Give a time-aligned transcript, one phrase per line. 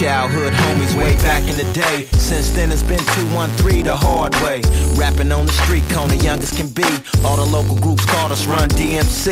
[0.00, 2.06] Childhood homies way back in the day.
[2.18, 4.60] Since then it's been 213 the hard way.
[4.98, 6.82] Rapping on the street, the youngest can be.
[7.24, 9.30] All the local groups called us Run DMC.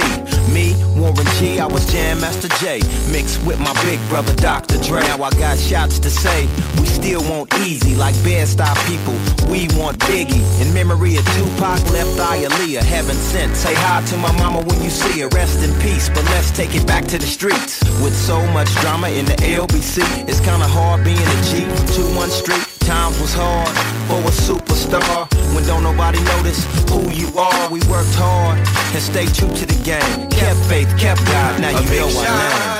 [0.54, 2.78] Me, Warren G, I was Jam Master Jay.
[3.10, 4.78] Mixed with my big brother Dr.
[4.78, 5.00] Dre.
[5.02, 6.46] Now I got shots to say.
[6.78, 9.14] We still want easy like bed style people.
[9.50, 10.44] We want Biggie.
[10.62, 12.82] In memory of Tupac, left eye Aaliyah.
[12.82, 13.56] Heaven sent.
[13.56, 15.28] Say hi to my mama when you see her.
[15.28, 16.08] Rest in peace.
[16.08, 17.82] But let's take it back to the streets.
[18.02, 22.30] With so much drama in the LBC, it's kinda hard being a G from 2-1
[22.30, 22.64] Street.
[22.80, 23.72] Times was hard
[24.08, 25.26] for a superstar.
[25.54, 27.70] When don't nobody notice who you are.
[27.70, 28.58] We worked hard
[28.94, 30.28] and stayed true to the game.
[30.28, 31.60] Kept faith, kept God.
[31.60, 32.71] Now you know our name.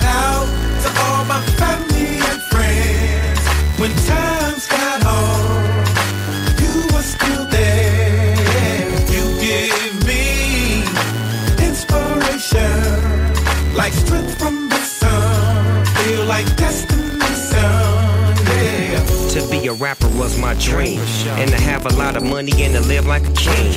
[19.73, 21.01] A rapper was my dream.
[21.41, 23.72] And to have a lot of money and to live like a king.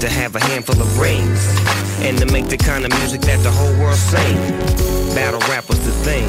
[0.00, 1.40] To have a handful of rings.
[2.00, 5.01] And to make the kind of music that the whole world sing.
[5.14, 6.24] Battle rap was the thing.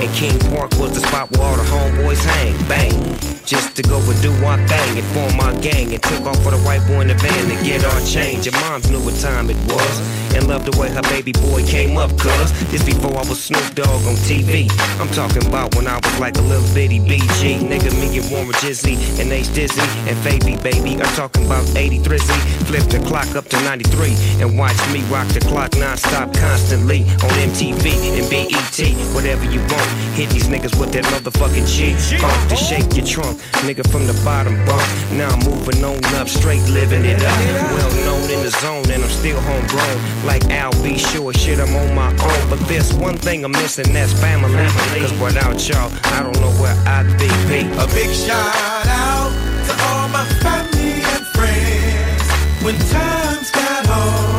[0.00, 2.56] And King Park was the spot where all the homeboys hang.
[2.68, 2.96] Bang.
[3.44, 5.92] Just to go and do one thing and form my gang.
[5.92, 8.46] And took off for the white boy in the van to get our change.
[8.46, 9.94] Your moms knew what time it was.
[10.34, 12.50] And loved the way her baby boy came up, cuz.
[12.72, 14.72] This before I was Snoop Dogg on TV.
[14.98, 17.60] I'm talking about when I was like a little bitty BG.
[17.60, 20.96] Nigga, me and Warren Jizzy and Ace Dizzy and Faby, baby.
[20.96, 22.32] I'm talking about 83 Z.
[22.66, 27.30] Flip the clock up to 93 and watch me rock the clock non-stop constantly on
[27.52, 28.78] MTV and BET.
[29.14, 31.94] Whatever you want, hit these niggas with that motherfucking G.
[32.18, 34.82] Funk to shake your trunk, nigga from the bottom bump.
[35.12, 37.38] Now I'm moving on up, straight living it up.
[37.74, 39.98] Well known in the zone and I'm still homegrown.
[40.24, 40.98] Like Al B.
[40.98, 42.50] Sure, shit, I'm on my own.
[42.50, 44.66] But there's one thing I'm missing, that's family.
[45.00, 47.28] Cause without y'all, I don't know where I'd be.
[47.78, 49.30] A big shout out
[49.66, 52.26] to all my family and friends.
[52.62, 54.33] When times got hard,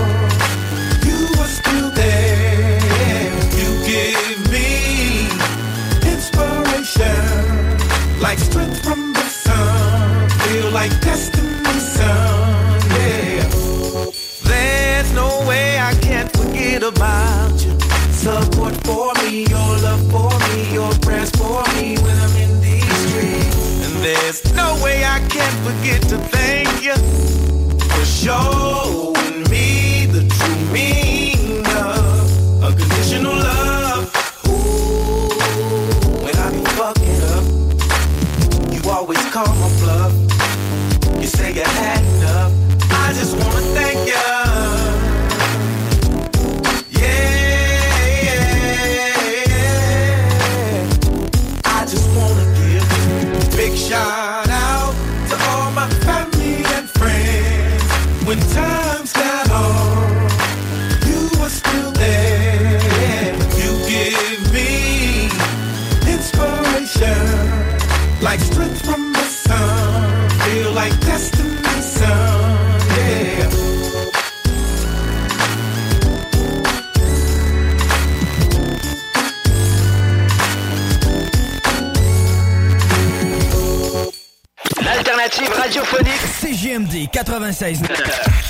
[8.20, 10.30] like strength from the sun.
[10.48, 12.82] Feel like destiny, son.
[12.92, 13.50] Yeah.
[14.44, 17.78] There's no way I can't forget about you.
[18.12, 22.98] Support for me, your love for me, your prayers for me when I'm in these
[23.08, 23.86] streets.
[23.86, 26.96] And there's no way I can't forget to thank you
[27.90, 28.55] for showing
[86.76, 88.45] CJMD 96.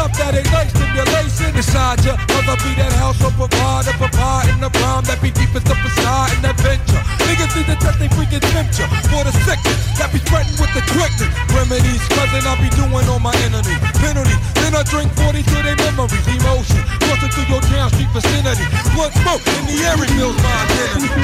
[0.00, 2.16] Saturday night stimulation inside ya.
[2.16, 6.32] I be that house of provider, provide in the rhyme that be deepest up inside
[6.34, 6.98] in that venture.
[7.28, 10.80] Niggas need to test they freaking temperature for the second that be spreading with the
[10.88, 11.28] quickness.
[11.52, 13.76] Remedies, cousin, I be doing on my enemy.
[14.00, 16.24] Penalty, then I drink 40 to their memories.
[16.32, 18.64] Emotion, crossing through your town street vicinity.
[18.96, 21.22] Blood smoke in the air reveals my identity.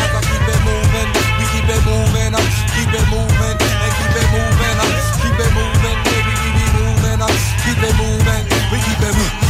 [0.00, 2.42] As I keep it moving, we keep it moving, I
[4.02, 7.22] keep it moving, and keep it moving, I keep it moving, baby, we be moving,
[7.22, 7.30] I
[7.62, 9.41] keep it moving, we keep it moving.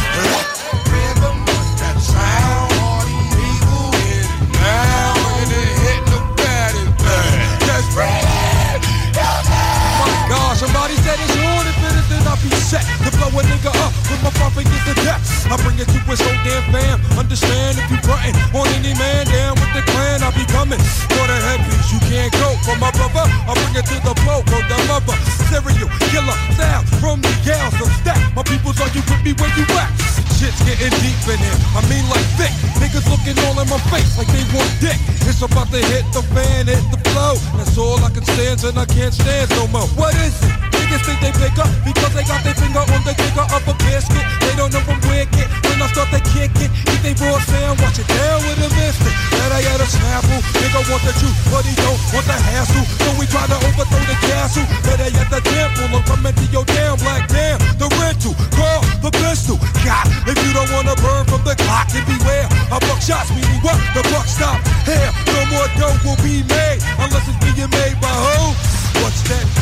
[12.73, 15.21] Set to blow a nigga up with my profit get to death.
[15.45, 16.97] I bring it to his whole damn fam.
[17.21, 20.81] Understand if you frontin' on any man down with the clan, I'll be coming
[21.13, 21.85] for the heavies.
[21.93, 23.29] You can't go for my brother.
[23.29, 25.13] I bring it to the blow, go the mother.
[25.53, 28.17] Serial killer sound from the gals of stack.
[28.33, 29.93] My people's are you with me where you at?
[30.41, 31.59] Shit's getting deep in here.
[31.77, 32.53] I mean like thick.
[32.81, 34.97] Niggas looking all in my face like they want dick.
[35.29, 37.37] It's about to hit the fan, hit the flow.
[37.53, 39.85] That's all I can stand and I can't stand no more.
[39.93, 40.72] What is it?
[40.93, 43.73] Niggas think they big up because they got their finger on the trigger of a
[43.81, 44.21] biscuit.
[44.45, 44.85] They don't know
[45.17, 45.49] it get.
[45.65, 48.69] When I start to kick it, eat they raw sound, watch it down with a
[48.77, 49.09] mystic.
[49.09, 50.37] That I had a snapple.
[50.53, 52.85] Nigga want the truth, but he don't want the hassle.
[53.01, 54.69] So we try to overthrow the castle.
[54.85, 57.57] Better yet the temple or come to your damn black damn.
[57.81, 59.57] The rental, call the pistol.
[59.81, 62.45] God, if you don't wanna burn from the clock, then beware.
[62.69, 63.81] A buck shots, meaning what?
[63.97, 65.09] The buck stop here.
[65.25, 68.53] No more dough will be made unless it's being made by who?
[69.01, 69.52] What's that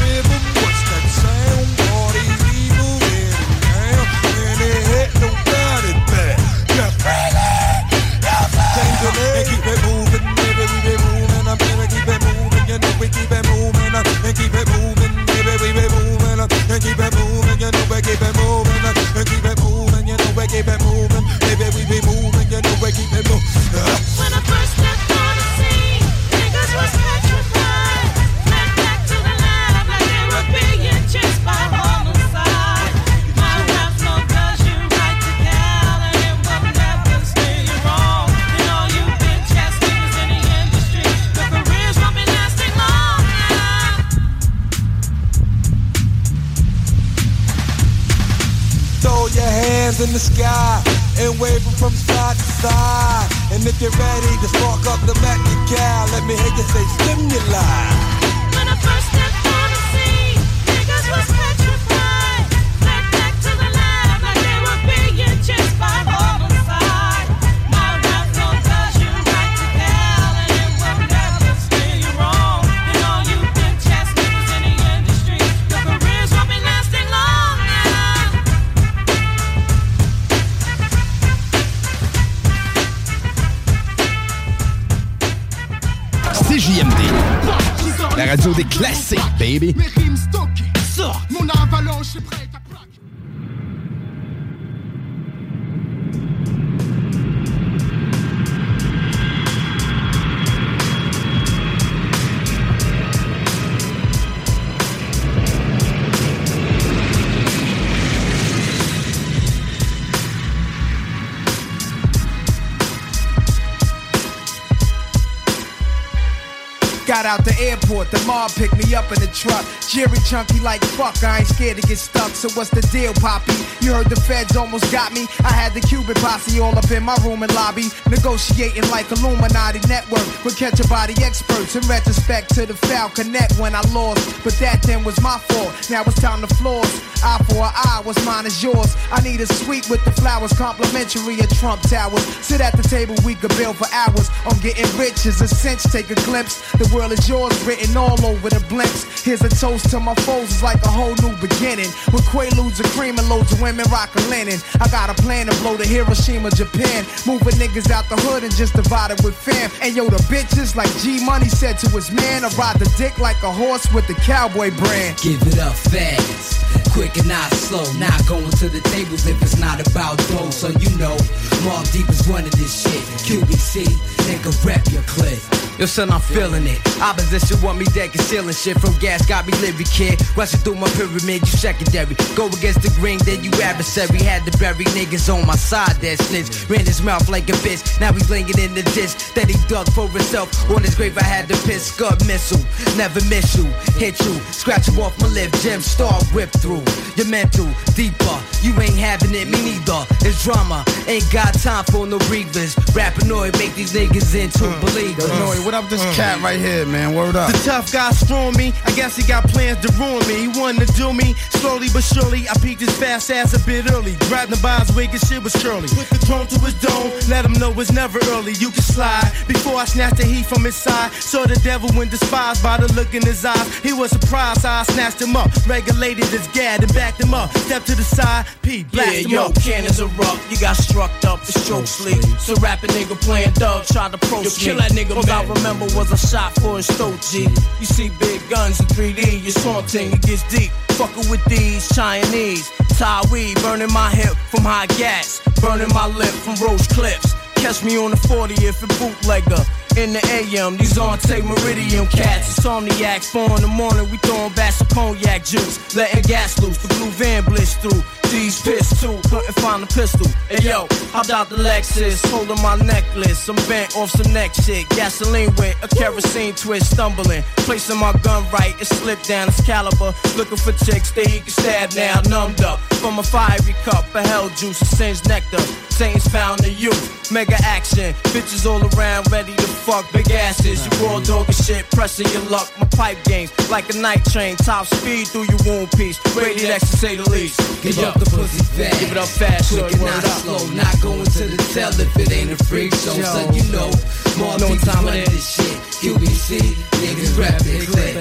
[117.22, 119.64] Got out the airport, the mob picked me up in the truck.
[119.88, 122.32] Jerry chunky like fuck, I ain't scared to get stuck.
[122.32, 123.54] So what's the deal, Poppy?
[123.86, 125.28] You heard the feds almost got me.
[125.46, 129.86] I had the Cuban posse all up in my room and lobby, negotiating like Illuminati
[129.88, 131.76] network with catch a body experts.
[131.76, 135.78] In retrospect to the foul connect when I lost, but that then was my fault.
[135.92, 136.90] Now it's time to floors.
[137.22, 138.98] Eye for an eye, what's mine is yours.
[139.12, 142.26] I need a suite with the flowers, complimentary at Trump Towers.
[142.42, 144.32] Sit at the table, we could build for hours.
[144.50, 146.66] On getting rich a cinch, take a glimpse.
[146.82, 149.24] The world is yours, written all over the blimps.
[149.24, 151.92] Here's a toast to my foes, it's like a whole new beginning.
[152.12, 154.60] With quaaludes and cream and loads of women rockin' linen.
[154.80, 157.06] I got a plan to blow to Hiroshima, Japan.
[157.28, 159.70] Moving niggas out the hood and just divide it with fam.
[159.82, 163.20] And yo, the bitches, like G Money said to his man, I ride the dick
[163.20, 165.18] like a horse with the cowboy brand.
[165.20, 166.64] Give it up fast,
[166.94, 167.86] quick and not slow.
[168.00, 170.56] Not going to the tables if it's not about those.
[170.56, 171.18] So you know,
[171.66, 173.04] Mobb Deep is running this shit.
[173.28, 173.86] QBC,
[174.30, 175.71] nigga, rep your clip.
[175.82, 176.78] Yo, son, I'm feeling it.
[177.02, 180.22] Opposition want me dead, concealing shit from gas, got me living, kid.
[180.38, 182.14] Rushing through my pyramid, you secondary.
[182.36, 184.22] Go against the green, then you adversary.
[184.22, 186.70] Had to bury niggas on my side that snitch.
[186.70, 189.90] Ran his mouth like a bitch, now he's laying in the ditch that he dug
[189.90, 190.54] for himself.
[190.70, 192.62] On his grave, I had to piss, scud missile.
[192.96, 193.66] Never miss you,
[193.98, 196.86] hit you, scratch you off my lip, gem star whip through.
[197.18, 197.66] Your mental,
[197.98, 200.06] deeper, you ain't having it, me neither.
[200.22, 202.76] It's drama, ain't got time for no breathers.
[202.94, 204.82] Rappinoid make these niggas into mm.
[204.82, 205.71] believers.
[205.72, 206.16] Yo, what up this mm.
[206.16, 207.16] cat right here, man?
[207.16, 207.50] Word up.
[207.52, 208.74] The tough guy strong me.
[208.86, 210.36] I guess he got plans to ruin me.
[210.36, 212.44] He wanted to do me slowly but surely.
[212.50, 214.18] I peeked his fast ass a bit early.
[214.28, 215.88] Grabbed him by his wig and shit was curly.
[215.88, 217.12] Put the drone to his dome.
[217.30, 218.54] Let him know it's never early.
[218.60, 221.14] You can slide before I snatched the heat from his side.
[221.14, 223.68] Saw the devil when despised by the look in his eyes.
[223.80, 225.52] He was surprised how I snatched him up.
[225.68, 227.50] Regulated his gad and backed him up.
[227.70, 228.46] Step to the side.
[228.62, 229.56] P blast Yeah, him yo, up.
[229.56, 230.42] cannons erupt.
[230.52, 232.22] You got struck up, it's choke sleep.
[232.40, 234.66] So rap a nigga playing dog, try to approach Yo, me.
[234.66, 235.61] kill that nigga, All I man.
[235.62, 237.48] Remember was a shot for a G.
[237.80, 240.72] You see big guns in 3D, you're taunting, it gets deep.
[240.98, 242.70] Fucking with these Chinese.
[242.98, 245.42] Thai weed, burning my hip from high gas.
[245.62, 247.34] Burning my lip from rose clips.
[247.56, 249.64] Catch me on the 40 if it bootlegger.
[249.98, 252.58] In the AM, these on take meridian cats.
[252.58, 255.96] Insomniacs, four in the morning, we throwing back some cognac juice.
[255.96, 258.02] Letting gas loose, the blue van blitz through.
[258.32, 260.26] These piss too, couldn't find a pistol.
[260.48, 263.50] Hey yo, hopped out the Lexus, holding my necklace.
[263.50, 264.88] I'm bent off some neck shit.
[264.90, 267.44] Gasoline with a kerosene twist, stumbling.
[267.68, 270.14] Placing my gun right, it slipped down its caliber.
[270.38, 272.80] Looking for chicks that he can stab now, numbed up.
[273.04, 275.60] From a fiery cup, a hell juice, a singed nectar.
[275.90, 278.14] Saints found in youth, mega action.
[278.32, 280.86] Bitches all around, ready to fuck big asses.
[280.86, 282.72] You raw dog and shit, pressing your luck.
[282.80, 286.18] My pipe games, like a night train, top speed through your wound piece.
[286.34, 287.60] Rated X to say the least.
[287.84, 289.00] Give up the pussy fast.
[289.00, 290.62] Give it up fast, Quick and not slow.
[290.78, 293.18] Not going to the tell if it ain't a freak show.
[293.18, 293.90] Son, you know.
[294.38, 295.26] More people time is.
[295.34, 295.78] this shit.
[296.02, 296.62] QBC,
[297.02, 298.14] niggas rap it quick.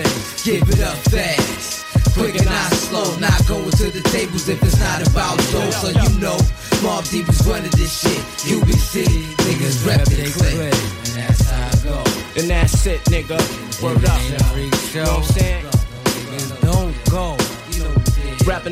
[0.45, 1.85] Give it up fast.
[2.17, 3.09] Quick and not slow.
[3.21, 5.71] Not going to the tables if it's not about dough.
[5.71, 6.39] So you know.
[6.81, 8.21] Mobb Deep is running this shit.
[8.41, 9.05] QBC,
[9.45, 10.57] niggas rap it quick.
[10.57, 11.99] And that's how I go.
[12.41, 13.37] And that's it, nigga.
[13.83, 14.21] Word up.
[14.25, 15.67] You know what I'm saying?
[16.63, 17.37] Don't go.
[18.41, 18.71] Rappinoid, Rapper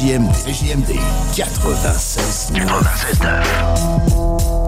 [0.00, 0.96] CJMD, CJMD
[1.36, 4.59] 96 96 9.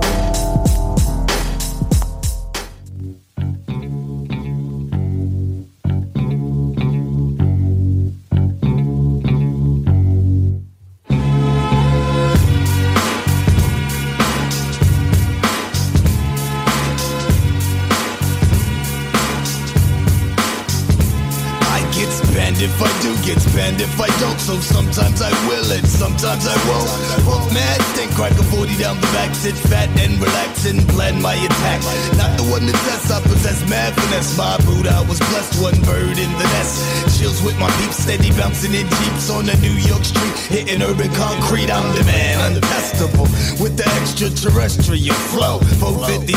[26.23, 27.53] Sometimes I won't.
[27.53, 31.35] Mad, then crack a 40 down the back, sit fat and relax and plan my
[31.35, 31.83] attack.
[32.17, 34.39] Not the one that test, I possess mad finesse.
[34.39, 37.12] My boot, I was blessed, one bird in the nest.
[37.23, 41.07] Chills with my peeps, steady bouncing in jeeps on the New York street, hitting urban
[41.15, 41.71] concrete.
[41.71, 43.31] I'm the man, untestable
[43.63, 45.63] with the extraterrestrial flow.
[45.79, 46.35] 456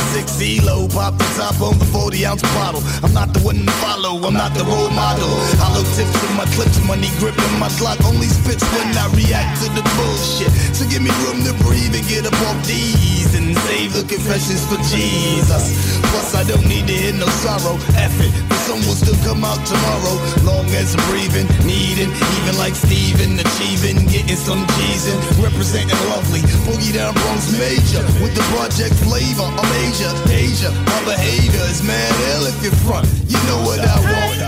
[0.61, 2.85] ELO, pop the top on the 40 ounce bottle.
[3.01, 5.25] I'm not the one to follow, I'm not the role model.
[5.57, 7.97] Hollow tips in my clips, money gripping my clock.
[8.05, 10.53] Only spits when I react to the bullshit.
[10.77, 13.33] So give me room to breathe and get up off these
[13.75, 16.00] save the confessions for Jesus.
[16.12, 17.75] Plus, I don't need to hear no sorrow.
[18.00, 20.15] F it, the sun will still come out tomorrow.
[20.48, 26.39] Long as I'm breathing, needing, even like Steven, achieving, getting some in, representing lovely.
[26.63, 29.44] Boogie down Bronx major with the project flavor.
[29.44, 30.72] I'm Asia, Asia.
[30.88, 33.08] My behavior is mad ill if you're front.
[33.27, 34.39] You know what I want.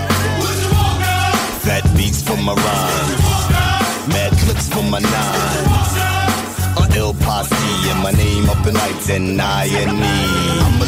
[1.68, 4.08] Fat beats for my rhymes.
[4.08, 5.77] Mad clips for my nines.
[6.98, 7.56] Ill posse
[7.92, 10.27] and my name up in lights and I and me.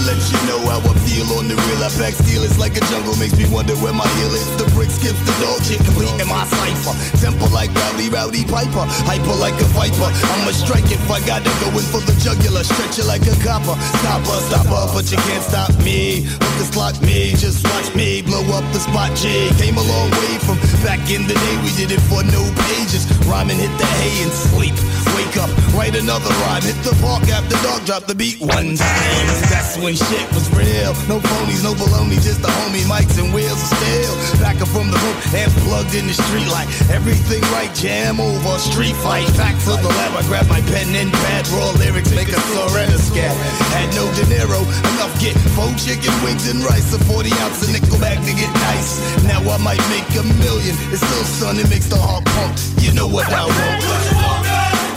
[0.09, 1.85] Let you know how I feel on the real.
[1.85, 4.49] I pack steel, it's like a jungle, makes me wonder where my heel is.
[4.57, 6.97] The brick skips the dog shit, complete in my cipher.
[7.21, 10.09] Temple like Rowdy Roddy Piper, hyper like a viper.
[10.09, 13.77] I'ma strike if I gotta go in for the jugular, stretch it like a copper.
[14.01, 16.25] Stop her, Stopper, stopper, but you can't stop me.
[16.25, 19.13] Hookers lock me, just watch me blow up the spot.
[19.13, 21.55] J came a long way from back in the day.
[21.61, 23.05] We did it for no pages.
[23.29, 24.73] Rhyming, hit the hay and sleep.
[25.13, 26.65] Wake up, write another rhyme.
[26.65, 29.25] Hit the park after dark, drop the beat one time.
[29.53, 30.95] That's when shit was real.
[31.11, 34.13] No phonies, no baloney, just the homie mics and wheels steel.
[34.39, 36.69] Back up from the room and plugged in the street light.
[36.89, 39.27] Everything right, jam over, street fight.
[39.35, 42.97] Back to the lab, I grab my pen and pad, raw lyrics, make a surrender
[42.97, 43.35] scat.
[43.75, 44.63] Had no dinero,
[44.95, 48.51] enough get four chicken wings and rice, a 40 ounce of nickel bag to get
[48.71, 49.01] nice.
[49.27, 50.75] Now I might make a million.
[50.93, 52.55] It's still sun, it makes the heart pump.
[52.79, 53.83] You know what I want.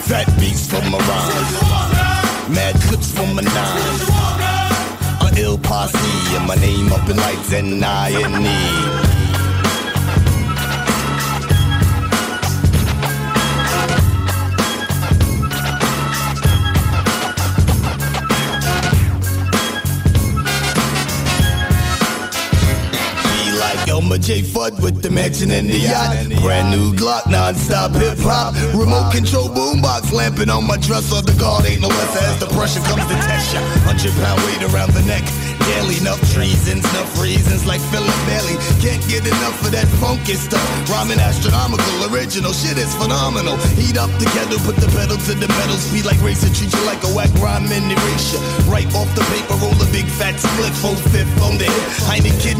[0.07, 1.93] Fat beats from my rhymes.
[2.53, 4.22] Mad clips from my nine.
[5.37, 5.99] Ill posse.
[6.37, 7.81] And my name up in lights and
[24.13, 24.43] Elmer J.
[24.43, 26.29] Fudd with the mansion and the yacht.
[26.45, 28.53] Brand new Glock, non-stop hip hop.
[28.77, 31.23] Remote control boombox lamping on my dresser.
[31.23, 33.61] The guard ain't no less as the pressure comes to test ya.
[33.89, 35.25] Hundred pound weight around the neck.
[35.65, 38.59] Daily enough treasons, enough reasons like Philip Bailey.
[38.85, 40.61] Can't get enough of that funky stuff.
[40.91, 43.57] Rhyming astronomical, original shit is phenomenal.
[43.81, 45.79] Heat up together, put the pedal to the metal.
[45.81, 48.43] Speed like racer, treat you like a whack rhyme and erasure.
[48.69, 51.85] Right off the paper, roll a big fat split, full fifth on the hip.
[52.05, 52.52] Heineken the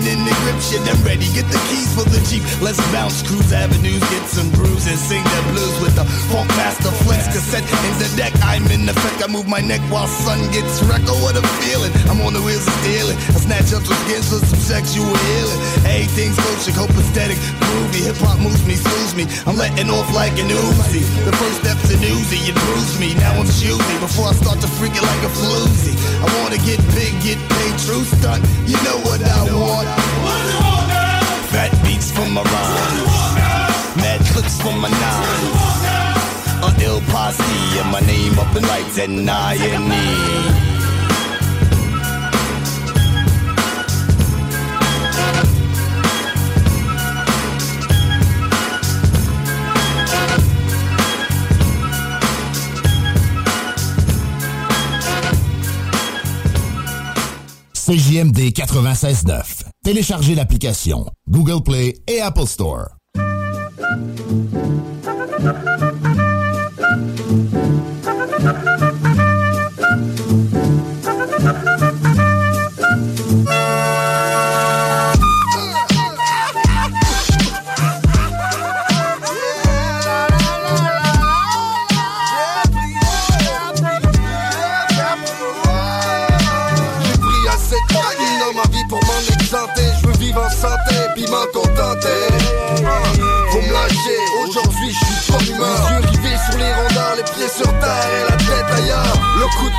[0.61, 1.25] shit, I'm ready.
[1.33, 2.43] Get the keys for the Jeep.
[2.61, 6.91] Let's bounce, cruise avenues, get some bruises, And sing the blues with the funk master
[7.07, 8.33] flex cassette in the deck.
[8.43, 11.07] I'm in effect, I move my neck while sun gets wrecked.
[11.09, 11.93] Oh, what a feeling!
[12.11, 13.17] I'm on the wheels of stealing.
[13.33, 15.61] I snatch up some skins for some sexual healing.
[15.87, 18.11] Everything's kosher, copacetic, groovy.
[18.11, 19.25] Hip hop moves me, soothes me.
[19.47, 21.03] I'm letting off like an Uzi.
[21.25, 23.15] The first step's an Uzi, it bruised me.
[23.15, 25.95] Now I'm choosy before I start to freak it like a floozy.
[26.19, 28.43] I wanna get big, get paid, true stunt.
[28.67, 30.42] You know what I want.
[31.93, 33.97] Beats from my rhymes.
[33.97, 35.53] Mad clips from my nine.
[36.65, 39.93] A ill posse and my name up in lights at I and.
[57.75, 59.72] CJMD 96.9.
[59.85, 62.91] Téléchargez l'application Google Play et Apple Store.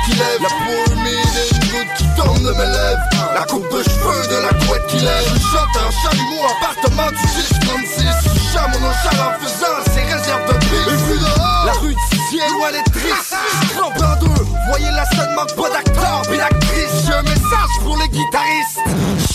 [0.04, 3.06] Qui lève, la peau humide et une goutte qui tombe de mes lèvres.
[3.34, 5.24] La coupe de cheveux de la couette qui lève.
[5.34, 8.04] Je chante un chalumeau, appartement du 636.
[8.24, 10.84] Je chante mon nonchal en faisant ses réserves de prix.
[10.92, 13.34] Et puis dehors, la rue de Ciel où elle est triste.
[13.62, 17.06] Je trempe en deux, voyez la scène manque pas d'acteur puis d'actrice.
[17.06, 18.80] J'ai message pour les guitaristes.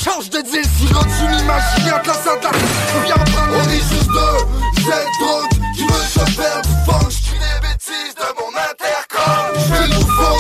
[0.04, 2.52] Change de deal si tu m'imagines en classant de la
[3.04, 5.49] Viens en prendre On est juste deux, Z drogue qui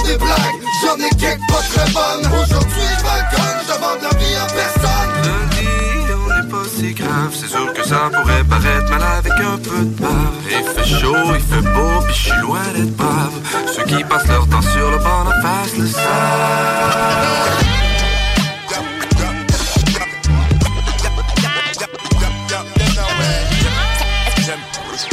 [0.10, 2.26] des blagues, j'en ai quelques pas très bonnes.
[2.41, 5.12] Aujourd'hui je balconne, je demande la vie en personne.
[5.26, 5.67] Lundi,
[6.13, 7.34] on n'est pas si grave.
[7.34, 10.36] C'est sûr que ça pourrait paraître mal avec un peu de bave.
[10.50, 13.34] Il fait chaud, il fait beau, puis je suis loin d'être brave.
[13.76, 17.60] Ceux qui passent leur temps sur le bord d'en face le savent.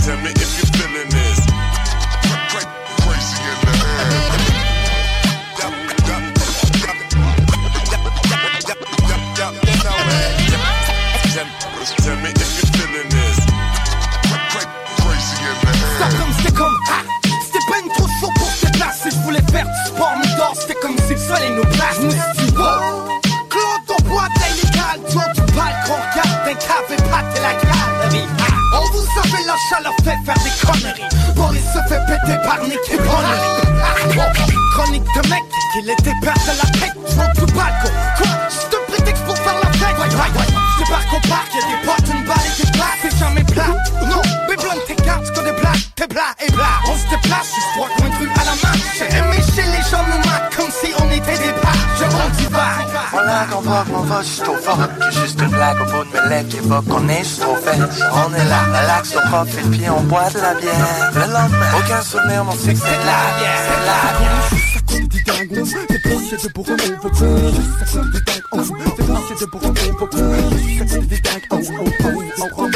[0.06, 0.36] Tell
[35.87, 39.55] qu'il était père de la tête Je du balcon Quoi Juste un prétexte pour faire
[39.62, 39.99] la fête.
[39.99, 40.46] Ouais, ouais, ouais.
[40.79, 43.70] Je débarque au parc Y'a des potes, une balle et des plaques C'est jamais plat.
[44.03, 47.70] Non, Béblonne tes cartes que des blagues T'es plat et plat On se déplace juste
[47.75, 48.77] trois coins de rue à la main.
[48.99, 51.55] J'ai aimé chez les gens nous marquent comme si on était des
[52.03, 55.85] On divague On la comprend qu'on va juste au fort Que juste une blague au
[55.85, 57.79] bout de mes lèvres qui évoque qu'on est juste fait.
[58.12, 61.12] On est là, relax au profil puis on boit de la bière.
[61.14, 64.65] Le lendemain, aucun souvenir, mon que c'est de la bière, c'est de la bière
[65.26, 67.14] t'es un gonf T'es de on veut
[67.78, 70.06] ça compte des dingues en vous T'es proche on veut qu'on
[70.86, 72.70] ça des dingues On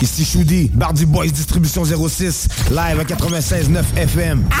[0.00, 4.44] Ici Choudi, Bardy Boys Distribution 06, live à 96.9 FM.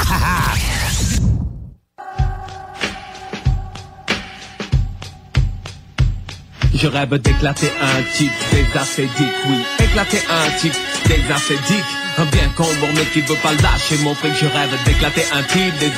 [6.74, 10.74] Je rêve d'éclater un type des oui, éclater un type
[11.06, 11.22] des.
[12.18, 15.92] Un bien comborné qui veut pas lâcher mon fric, je rêve d'éclater un type des.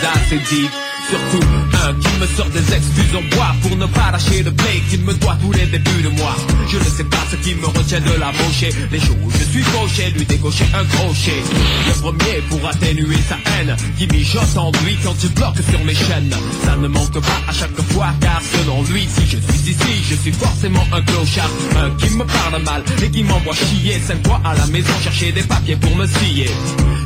[1.09, 1.47] Surtout
[1.87, 5.01] un qui me sort des excuses en bois pour ne pas lâcher le play qu'il
[5.03, 6.37] me doit tous les débuts de moi.
[6.75, 8.69] Je ne sais pas ce qui me retient de la mocher.
[8.91, 11.41] Les jours où je suis gaucher, lui décocher un crochet.
[11.87, 15.95] Le premier pour atténuer sa haine qui mijote en lui quand il bloque sur mes
[15.95, 16.35] chaînes.
[16.65, 20.17] Ça ne manque pas à chaque fois car selon lui, si je suis ici, je
[20.17, 21.51] suis forcément un clochard.
[21.77, 25.31] Un qui me parle mal et qui m'envoie chier cinq fois à la maison chercher
[25.31, 26.51] des papiers pour me scier.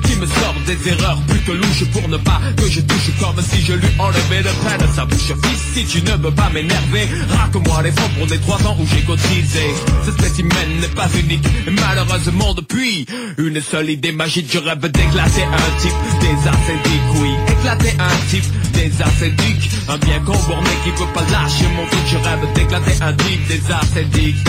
[0.04, 3.42] Qui me sort des erreurs plus que louches pour ne pas que je touche comme
[3.42, 5.32] si je lui enlevais de sa bouche.
[5.44, 8.86] Fils, si tu ne veux pas m'énerver, raque-moi les fonds pour les trois ans où
[8.86, 9.57] j'ai cotisé.
[10.04, 15.42] Ce spécimen n'est pas unique, et malheureusement depuis une seule idée magique, je rêve d'éclater
[15.42, 15.92] un type.
[16.20, 18.44] Des acédiques, oui, éclater un type.
[18.72, 23.12] Des acédiques, un bien comborné qui peut pas lâcher mon truc, je rêve d'éclater un
[23.14, 23.48] type.
[23.48, 24.48] Des acédiques.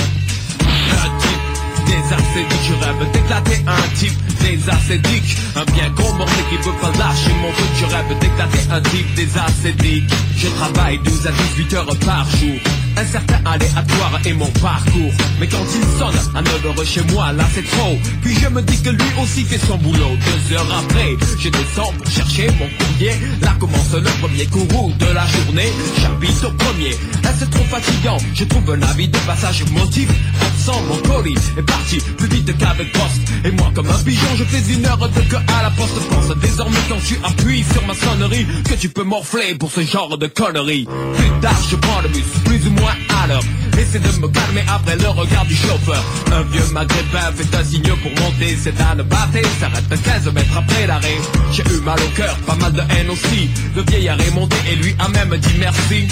[0.92, 1.50] Un type.
[1.88, 4.14] Des acédiques, je rêve d'éclater un type.
[4.42, 8.82] Des acédiques Un bien comporté qui veut pas lâcher mon truc, je rêve d'éclater un
[8.82, 9.14] type.
[9.16, 12.60] Des acédiques Je travaille 12 à 18 heures par jour
[13.00, 15.14] un certain aléatoire est mon parcours.
[15.40, 17.98] Mais quand il sonne à 9 heures chez moi, là c'est trop.
[18.22, 20.18] Puis je me dis que lui aussi fait son boulot.
[20.26, 23.14] Deux heures après, je descends pour chercher mon courrier.
[23.42, 25.72] Là commence le premier courroux de la journée.
[26.02, 26.92] Chapitre au premier,
[27.24, 28.18] là c'est trop fatigant.
[28.34, 30.10] Je trouve un avis de passage motif.
[30.42, 34.44] Absent, mon colis est parti plus vite qu'avec poste Et moi comme un pigeon, je
[34.44, 35.96] fais une heure de queue à la poste.
[36.10, 40.18] Pense désormais quand tu appuies sur ma sonnerie Que tu peux morfler pour ce genre
[40.18, 40.86] de conneries.
[41.18, 42.89] Plus tard je prends le bus, plus ou moins
[43.28, 43.44] l'heure
[43.78, 46.04] Essaie de me calmer après le regard du chauffeur.
[46.34, 48.58] Un vieux maghrébin fait un signe pour monter.
[48.62, 51.18] C'est à ne battre, s'arrête 15 mètres après l'arrêt.
[51.54, 53.50] J'ai eu mal au cœur, pas mal de haine aussi.
[53.76, 56.08] Le vieillard est monté et lui a même dit merci.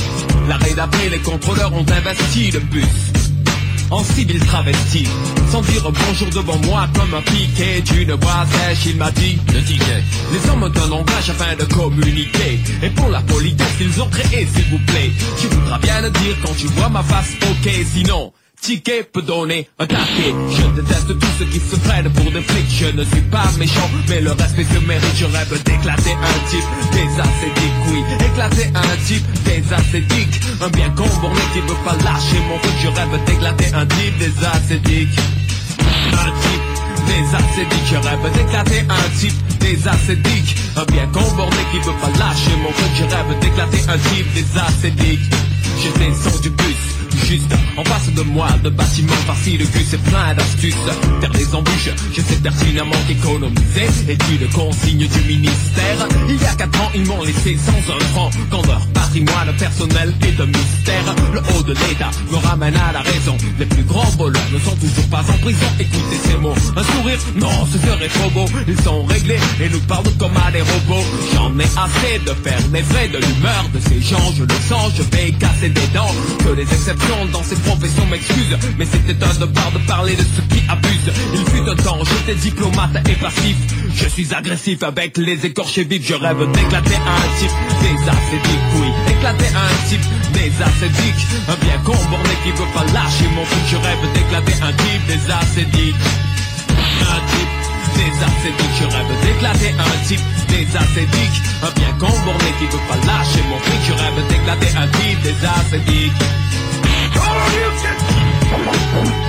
[0.48, 3.17] L'arrêt d'après, les contrôleurs ont investi le bus
[3.92, 5.08] en civil travesti
[5.52, 9.64] Sans dire bonjour devant moi comme un piquet d'une boîte sèche Il m'a dit le
[9.64, 12.60] ticket Les hommes d'un langage afin de communiquer.
[12.84, 15.12] Et pour la politesse qu'ils ont créé s'il vous plaît.
[15.40, 19.70] Tu voudras bien le dire quand tu vois ma face ok Sinon Ticket peut donner
[19.80, 22.70] un taquet Je déteste tous ceux qui se prennent pour des flics.
[22.70, 26.66] Je ne suis pas méchant mais le respect se mérite Je rêve d'éclater un type.
[26.92, 29.26] Des acédiques Oui, éclater un type.
[29.46, 32.74] Des acédiques Un bien comborné qui veut pas lâcher mon truc.
[32.82, 34.18] Je rêve d'éclater un type.
[34.18, 35.20] Des acédiques
[36.14, 36.68] Un type.
[37.08, 42.12] Des acédiques Je rêve d'éclater un type des acédiques Un bien comborné qui veut pas
[42.20, 45.32] lâcher mon truc Je rêve d'éclater un type des acédiques
[45.80, 50.02] Je descends du bus Juste en face de moi, de bâtiments farcis de cul, c'est
[50.02, 50.76] plein d'astuces.
[51.20, 56.08] Faire des embûches, je sais pertinemment qu'économiser est une consigne du ministère.
[56.30, 58.30] Il y a quatre ans, ils m'ont laissé sans un franc.
[58.50, 63.02] Quand leur patrimoine personnel est de mystère, le haut de l'État me ramène à la
[63.02, 63.36] raison.
[63.60, 65.68] Les plus grands voleurs ne sont toujours pas en prison.
[65.80, 68.46] Écoutez ces mots, un sourire, non, ce serait trop beau.
[68.68, 71.06] Ils sont réglés et nous parlent comme à des robots.
[71.34, 74.32] J'en ai assez de faire vrais de l'humeur de ces gens.
[74.36, 76.14] Je le sens, je vais casser des dents.
[76.44, 78.58] Que les exceptions dans ces professions m'excusent.
[78.78, 81.12] Mais c'était un devoir de parler de ceux qui abusent.
[81.34, 83.58] Il fut un temps, j'étais diplomate et passif.
[83.96, 86.08] Je suis agressif avec les écorchés vifs.
[86.08, 87.52] Je rêve d'éclater un type.
[87.82, 90.06] Des acédiques Oui, éclater un type.
[90.34, 93.64] Des acédiques Un bien comborné qui veut pas lâcher mon truc.
[93.72, 95.08] Je rêve d'éclater un type.
[95.08, 95.96] Des acédiques
[98.08, 100.22] des acédiques Je rêve d'éclater un type.
[100.48, 104.88] Des acédiques Un bien comborné qui veut pas lâcher mon truc Je rêve d'éclater un
[104.88, 106.14] type des acédiques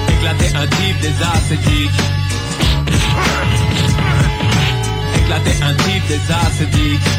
[0.08, 2.00] Éclater un type des acédiques
[5.16, 7.10] Éclater un type des acédiques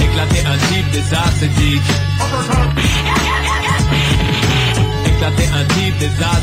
[0.00, 1.92] Éclater un type des acédiques
[5.06, 6.33] Éclater un type des acédiques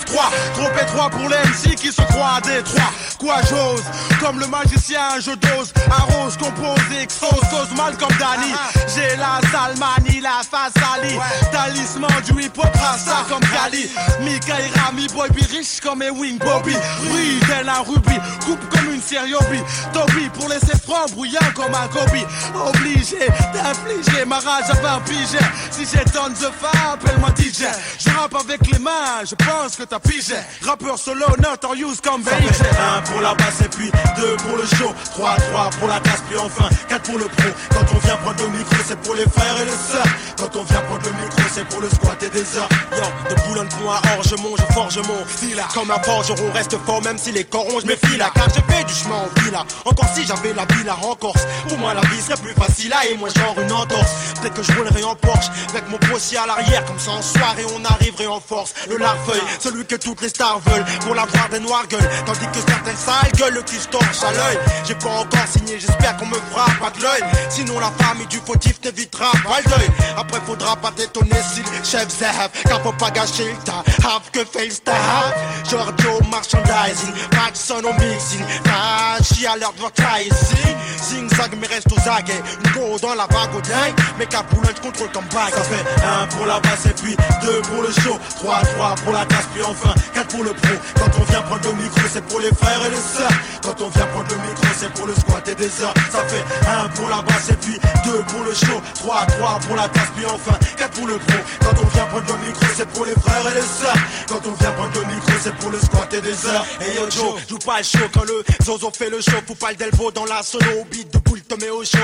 [0.00, 2.92] Trop étroit pour les MC qui se croient à Détroit.
[3.18, 3.84] Quoi j'ose,
[4.20, 5.72] comme le magicien, je dose.
[5.90, 8.52] Arrose, compose, exose, dose mal comme Danny.
[8.94, 11.16] J'ai la salmanie, la face Ali.
[11.52, 13.90] Talisman du hip-hop, ça comme Kali.
[14.22, 16.74] Mika Rami, boy, be riche comme Ewing Bobby.
[17.12, 19.60] Oui, tel un rubis, coupe comme une série hobby.
[19.92, 22.26] Toby pour laisser franc, bruyant comme un Kobe.
[22.66, 25.38] Obligé d'infliger ma rage à 20 piges.
[25.70, 27.64] Si j'étonne de fin, appelle-moi DJ.
[27.98, 30.34] Je rappe avec les mains, je pense que t'as pigé.
[30.62, 34.56] Rappeur solo, not en use comme fait un pour la basse et puis deux pour
[34.56, 37.48] le show, 3 3 pour la casse puis enfin 4 pour le pro.
[37.70, 40.06] Quand on vient prendre le micro, c'est pour les frères et les sœurs.
[40.38, 42.68] Quand on vient prendre le micro, c'est pour le squat et des heures.
[42.92, 45.62] Yo, de Boulogne-Pont à Orgemont, je forge mon style.
[45.74, 48.74] Comme un forgeron reste fort même si les corons, je me file là car j'ai
[48.74, 49.64] fait du chemin en villa.
[49.84, 53.06] Encore si j'avais la villa en Corse, pour moi la vie serait plus facile là
[53.10, 54.10] et moi genre une entorse.
[54.40, 57.64] Peut-être que je roulerais en Porsche avec mon postier à l'arrière, comme ça en soirée
[57.76, 58.74] on arriverait en force.
[58.88, 59.42] Le larfeuille,
[59.72, 62.08] celui que toutes les stars veulent pour l'avoir des noirs gueules.
[62.26, 64.58] Tandis que certaines sales gueules qui se à l'œil.
[64.86, 67.22] J'ai pas encore signé, j'espère qu'on me fera pas de l'œil.
[67.48, 69.90] Sinon la famille du fautif t'évitera pas le deuil.
[70.16, 73.82] Après faudra pas t'étonner si le chef Zahab, car faut pas gâcher le tas.
[74.04, 75.34] Have que face ta have.
[75.68, 78.44] Giorgio merchandising, Patson au mixing.
[78.64, 80.76] Tachi à l'advertising.
[81.02, 82.42] Zing zag mais reste aux aguets.
[82.74, 83.94] Go dans la vague au dingue.
[84.18, 85.54] Mais qu'à Boulogne contrôle comme bague.
[85.54, 88.18] Ça fait un pour la basse et puis deux pour le show.
[88.40, 90.74] 3 3 pour la casse puis enfin 4 pour le pro.
[90.96, 93.32] Quand on vient prendre le micro, c'est pour les frères et les sœurs.
[93.62, 95.94] Quand on vient prendre le micro, c'est pour le squat et des heures.
[96.10, 98.80] Ça fait un pour la basse et puis deux pour le show.
[98.94, 101.38] 3 3 pour la casse puis enfin 4 pour le pro.
[101.60, 104.02] Quand on vient prendre le micro, c'est pour les frères et les sœurs.
[104.28, 106.66] Quand on vient prendre le micro, c'est pour le squat et des heures.
[106.80, 109.38] Et yo Joe, joue pas le show quand le Zozo fait le show.
[109.46, 110.66] Faut pas le delvo dans la sono.
[110.80, 111.98] Au beat de boule, te mets au show,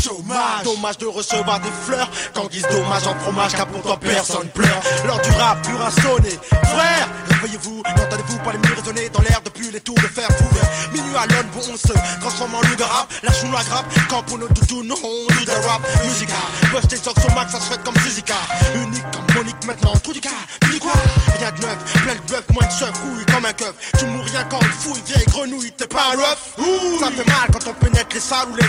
[0.00, 0.64] chômage.
[0.64, 2.10] Dommage de recevoir des fleurs.
[2.34, 4.80] Quand guise dommage en fromage, car pourtant personne pleure.
[5.04, 6.38] L'heure du rap pur a sonné.
[6.64, 10.44] Frère, réveillez-vous, n'entendez-vous pas les murs résonner dans l'air depuis les tours de fer fou.
[10.92, 13.12] Minuit à l'aune, bon, on se transforme en loup de rap.
[13.22, 15.80] Lâchons la grappe, quand pour nos doudous, non, on do the rap.
[16.04, 16.34] Musica,
[16.72, 18.34] push tes au max, ça se fait comme Suzica.
[18.74, 20.30] Unique comme Monique maintenant, tout du cas.
[20.62, 20.92] Tu dis quoi?
[21.38, 23.74] Rien de neuf, plein de bluff, moins de chef, couille comme un keuf.
[23.98, 26.58] Tu mourrais rien quand une fouille, vieille grenouille, t'es pas rough.
[26.58, 28.68] Ouh, ça fait mal quand on pénètre les salles ou les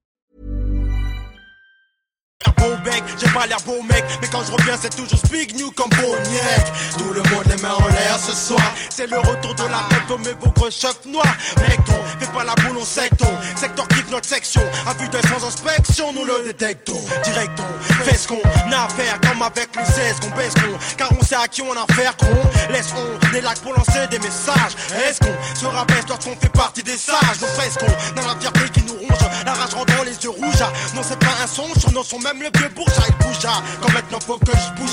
[2.57, 4.03] Beau bec, j'ai pas l'air beau mec.
[4.21, 6.65] Mais quand je reviens c'est toujours speak new comme Boniek.
[6.97, 8.73] Tout le monde les mains en l'air ce soir.
[8.89, 11.35] C'est le retour de la fête mais gros chefs noirs.
[11.57, 14.61] Mec ton, fais pas la boule on secton Secteur kiffe notre section.
[14.87, 16.99] À vue d'œil sans inspection nous le détectons.
[17.23, 17.63] Directon,
[18.03, 20.77] fais ce qu'on a à faire Comme avec les 16 qu'on baisse qu'on.
[20.97, 22.71] Car on sait à qui on a affaire qu'on.
[22.71, 24.75] Laisse on des lacs pour lancer des messages.
[25.07, 27.39] Est-ce qu'on se rabaisse lorsqu'on fait partie des sages?
[27.41, 29.19] Nous fresquons dans la fierté qui nous ronge.
[29.45, 30.63] La rage rend dans les yeux rouges.
[30.95, 33.93] Non c'est pas un son, sur nos sons même le vieux bourgeat il bougea Comme
[33.93, 34.91] maintenant faut que je bouge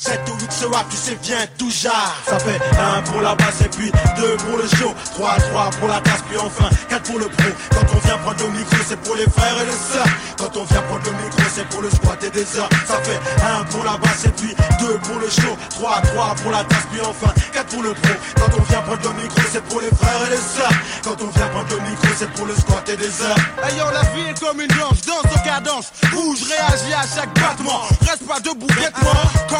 [0.00, 2.16] 7 ou 8 ce tu sais, viens tout genre.
[2.26, 2.58] Ça fait
[2.98, 4.94] 1 pour la basse et puis 2 pour le show.
[5.12, 7.48] 3, 3 pour la casse, puis enfin 4 pour le pro.
[7.70, 10.12] Quand on vient prendre le micro, c'est pour les frères et les sœurs.
[10.38, 12.68] Quand on vient prendre le micro, c'est pour le squat et des heures.
[12.88, 15.54] Ça fait 1 pour la basse et puis 2 pour le show.
[15.68, 18.14] 3, 3 pour la casse, puis enfin 4 pour le pro.
[18.36, 20.76] Quand on vient prendre le micro, c'est pour les frères et les sœurs.
[21.04, 23.36] Quand on vient prendre le micro, c'est pour le squat et des heures.
[23.68, 25.92] Ayant la vie est comme une danse, danse de cadence.
[26.10, 27.82] Bouge, réagis à chaque battement.
[28.08, 28.66] Reste pas debout,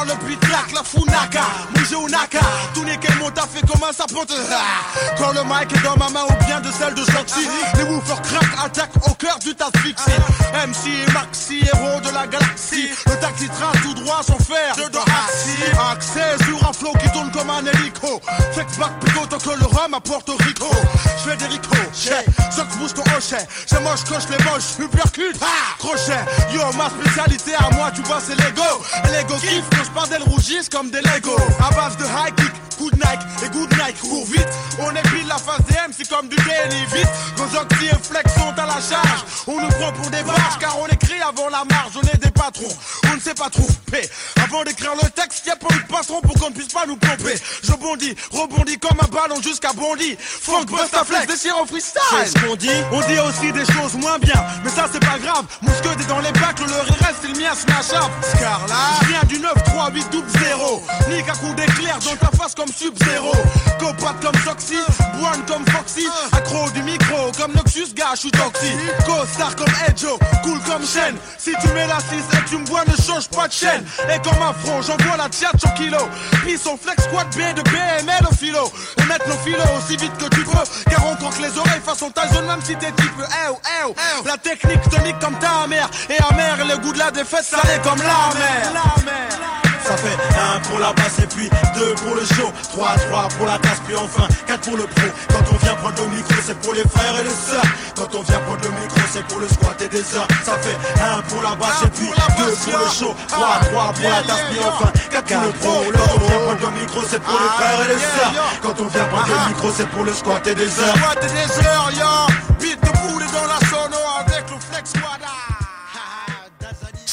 [0.05, 1.43] le beat claque la funaka,
[1.75, 2.41] mouge ou naka.
[2.75, 4.35] Tout n'est qu'un mot, fait comment ça peut te.
[4.51, 5.15] Ah.
[5.19, 8.23] Quand le mic est dans ma main ou bien de celle de Soxy, les woofers
[8.23, 10.21] craquent, attaquent au cœur du asphyxie.
[10.53, 12.91] MC et Maxi, héros de la galaxie.
[13.07, 15.57] Le taxi trace tout droit sans faire de axi.
[15.93, 18.21] Accès sur un flow qui tourne comme un hélico.
[18.53, 20.71] Flex back plutôt que le rhum à Porto Rico.
[21.19, 23.47] Je fais des ricochets, Sox bouge ton hochet.
[23.67, 26.25] C'est moche, coche les moches, uppercut, ah, crochet.
[26.53, 28.63] Yo, ma spécialité à moi, tu vois, c'est l'ego.
[29.05, 29.91] Et l'ego kiffe que je
[30.21, 31.37] pardelle rougissent comme des Lego.
[31.61, 34.49] À base de high kick, good Nike et good Nike, cours vite.
[34.79, 37.09] On épile la face des M, c'est comme du déni vite.
[37.37, 39.25] Nos Oxy et Flex sont à la charge.
[39.47, 41.93] On nous prend pour des barges car on écrit avant la marge.
[41.97, 42.75] On est des patrons,
[43.13, 44.09] on ne sait pas tromper.
[44.43, 46.97] Avant d'écrire le texte, y'a pas eu de passeront pour qu'on ne puisse pas nous
[46.97, 47.37] pomper.
[47.63, 50.17] Je bondis, rebondis comme un ballon jusqu'à Bondy.
[50.19, 52.01] Funk, Busta Flex, déchire en freestyle.
[52.25, 52.71] C'est ce qu'on dit.
[52.93, 55.45] On dit aussi des choses moins bien, mais ça c'est pas grave.
[55.61, 58.11] Mousquet est dans les bacs, le reste c'est le mien, smash up.
[58.35, 60.83] Scarla, je viens du 9 3 8 double 0.
[61.11, 63.33] Nique à coup d'éclair dans ta face comme Sub-Zero.
[63.79, 64.77] Copat comme Soxy,
[65.19, 66.07] Boine comme Foxy.
[66.33, 68.77] Accro du micro comme Noxus, gars, je suis toxique.
[69.07, 71.17] Co-star comme Edjo, cool comme Shen.
[71.39, 73.85] Si tu mets la 6 et tu me bois, ne change pas de chaîne.
[74.13, 76.09] Et comme front, j'envoie la tchat sur kilo.
[76.43, 78.71] Puis son flex squat B de BML au philo.
[78.99, 80.91] Et mettre nos filos aussi vite que tu peux.
[80.91, 84.23] Car on croque les oreilles façon Tyson, même si t'es type Eh oh, eh oh.
[84.27, 85.89] La technique tonique comme ta mère.
[86.09, 89.70] Et amère, le goût de la défaite salé comme la mer.
[89.91, 93.47] Ça fait un pour la basse et puis deux pour le show, 3 3 pour
[93.47, 95.09] la tasse puis enfin 4 pour le pro.
[95.31, 97.67] Quand on vient prendre le micro, c'est pour les frères et les sœurs.
[97.97, 100.29] Quand on vient prendre le micro, c'est pour le squat et des heures.
[100.45, 104.11] Ça fait un pour la basse et puis deux pour le show, 3 3 pour
[104.11, 105.83] la tasse puis enfin 4 pour le pro.
[105.93, 108.33] Quand on vient prendre le micro, c'est pour les frères et les sœurs.
[108.63, 110.97] Quand on vient prendre le micro, c'est pour le squat et des heures.
[110.99, 112.33] Squat et des heures, yo.
[112.61, 115.30] De boule dans la sono avec le flex squad.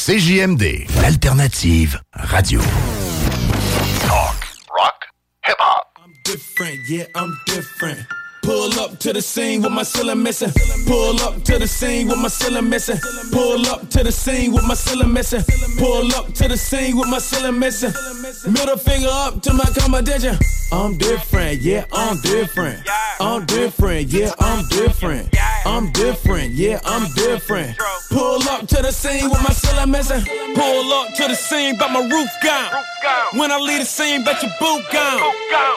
[0.07, 2.61] CJMD, l'alternative radio.
[6.23, 8.16] different, yeah, I'm different.
[8.47, 10.53] Pull up to the scene with my ceiling missing.
[10.85, 12.95] Pull up to the scene with my ceiling missing.
[13.33, 15.43] Pull up to the scene with my ceiling missing.
[15.77, 17.91] Pull up to the scene with my ceiling missing.
[18.49, 20.37] Middle finger up to my competition.
[20.71, 22.87] I'm different, yeah, I'm different.
[23.19, 25.35] I'm different, yeah, I'm different.
[25.65, 27.77] I'm different, yeah, I'm different.
[28.09, 30.23] Pull up to the scene with my ceiling missing.
[30.55, 32.71] Pull up to the scene, but my roof gone.
[33.33, 35.21] When I leave the scene, bet your boot gone.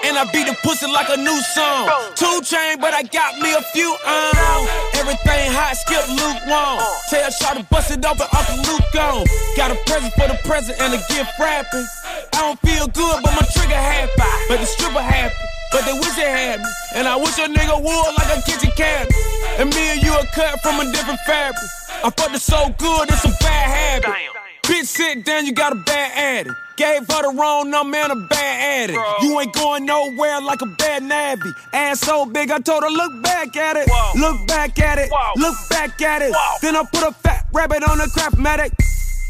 [0.05, 1.91] And I beat the pussy like a new song.
[2.15, 4.69] Two chain, but I got me a few on.
[4.95, 6.81] Everything hot, skip lukewarm.
[7.09, 9.25] Tell Shaw to bust it open, Uncle Luke gone.
[9.57, 11.87] Got a present for the present and a gift wrapping.
[12.35, 14.13] I don't feel good, but my trigger happy.
[14.49, 15.35] But the stripper happy.
[15.73, 16.71] But they wish they had me.
[16.95, 19.15] And I wish a nigga would like a kitchen cabinet.
[19.59, 21.63] And me and you are cut from a different fabric.
[22.05, 24.40] I fucked it so good, it's a bad habit.
[24.71, 26.55] Bitch, sit down, you got a bad addict.
[26.77, 29.01] Gave her the wrong number and a bad addict.
[29.21, 31.53] You ain't going nowhere like a bad nabby.
[31.73, 33.89] Ass so big, I told her, look back at it.
[34.15, 35.11] Look back at it.
[35.37, 36.33] Look back at it.
[36.63, 38.73] Then I put a fat rabbit on a crap medic.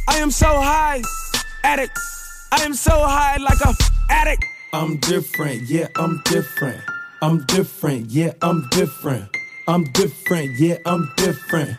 [0.09, 1.01] I am so high,
[1.65, 1.99] addict.
[2.53, 3.75] I am so high like a
[4.11, 4.45] addict.
[4.75, 6.83] I'm different, yeah, I'm different.
[7.23, 9.35] I'm different, yeah, I'm different.
[9.67, 11.79] I'm different, yeah, I'm different.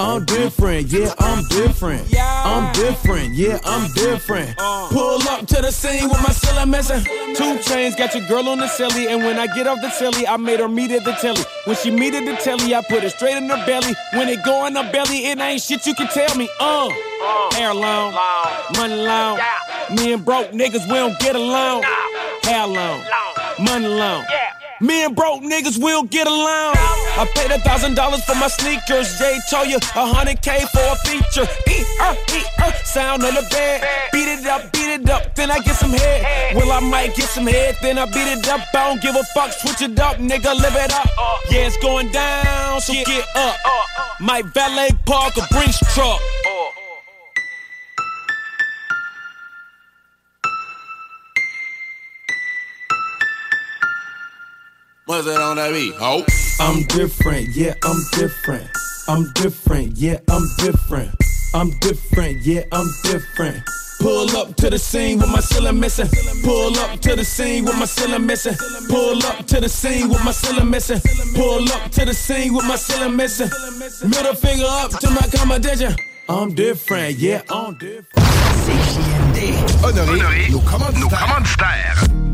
[0.00, 2.10] I'm different, yeah, I'm different.
[2.10, 2.42] Yeah.
[2.42, 4.56] I'm different, yeah, I'm different.
[4.56, 7.04] Pull up to the scene with my ceiling missing.
[7.34, 10.26] Two chains, got your girl on the silly, and when I get off the silly,
[10.26, 11.42] I made her meet at the telly.
[11.66, 13.94] When she meet at the telly, I put it straight in her belly.
[14.14, 16.48] When it go in her belly, it ain't shit you can tell me.
[16.58, 16.88] Uh,
[17.52, 18.14] hair long,
[18.78, 19.38] money long.
[19.94, 21.84] Me and broke niggas, we don't get along.
[22.44, 23.04] Hair long,
[23.58, 24.24] money long.
[24.80, 26.72] Me and broke niggas will get along.
[27.20, 29.18] I paid a thousand dollars for my sneakers.
[29.18, 31.46] Jay told you a hundred K for a feature.
[31.68, 33.84] E er, e er, sound on the bed.
[34.10, 36.56] Beat it up, beat it up, then I get some head.
[36.56, 38.60] Well, I might get some head, then I beat it up.
[38.74, 41.08] I don't give a fuck, switch it up, nigga, live it up.
[41.50, 43.56] Yeah, it's going down, so get up.
[44.18, 46.20] My valet park a Brinks truck.
[55.10, 55.92] What's that on that beat?
[55.96, 56.22] Ho.
[56.60, 58.70] I'm different, yeah, I'm different.
[59.08, 61.10] I'm different, yeah, I'm different.
[61.52, 63.60] I'm different, yeah, I'm different.
[63.98, 66.06] Pull up to the scene with my ceiling missing.
[66.44, 68.54] Pull up to the scene with my ceiling missing.
[68.88, 71.00] Pull up to the scene with my ceiling missing.
[71.34, 73.50] Pull up to the scene with my ceiling missing.
[74.08, 75.92] Middle finger up to my competition.
[76.28, 78.28] I'm different, yeah, I'm different.
[78.62, 82.29] CJMD, et Honorer nos commanditaires.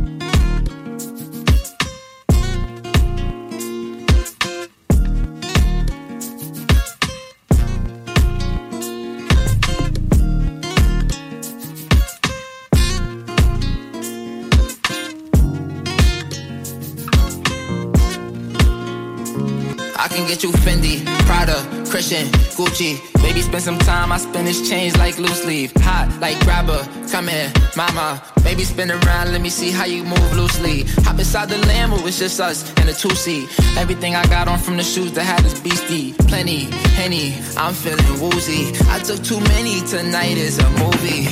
[20.07, 21.59] I can get you Fendi, Prada,
[21.91, 23.03] Christian, Gucci.
[23.25, 24.13] Baby, spend some time.
[24.13, 25.73] I spend this change like loose leaf.
[25.79, 26.87] Hot like grabber.
[27.11, 28.23] Come here, mama.
[28.45, 29.33] Baby, spin around.
[29.33, 30.85] Let me see how you move loosely.
[31.03, 32.07] Hop inside the Lambo.
[32.07, 33.49] It's just us and a two seat.
[33.77, 36.13] Everything I got on from the shoes that had this beastie.
[36.29, 37.35] Plenty, henny.
[37.57, 38.79] I'm feeling woozy.
[38.89, 39.81] I took too many.
[39.89, 41.27] Tonight is a movie.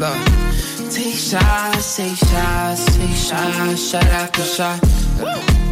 [0.00, 0.18] Look.
[0.90, 5.65] Take shots, take shots, take shots, shot after shot.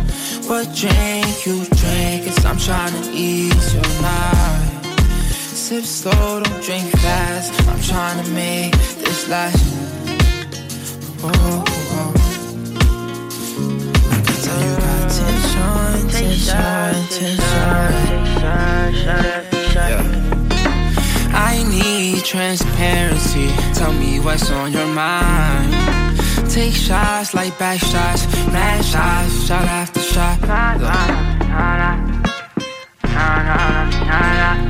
[0.47, 2.27] What drink you drink?
[2.27, 4.85] Cause I'm tryna ease your mind.
[5.33, 7.51] Sip slow, don't drink fast.
[7.67, 9.65] I'm tryna make this last.
[11.23, 12.13] Oh, oh, oh.
[14.11, 17.65] I can tell you got tension, tension, tension.
[21.33, 23.49] I need transparency.
[23.73, 25.73] Tell me what's on your mind.
[26.51, 30.39] Take shots like back shots, mad shots, shot after shot.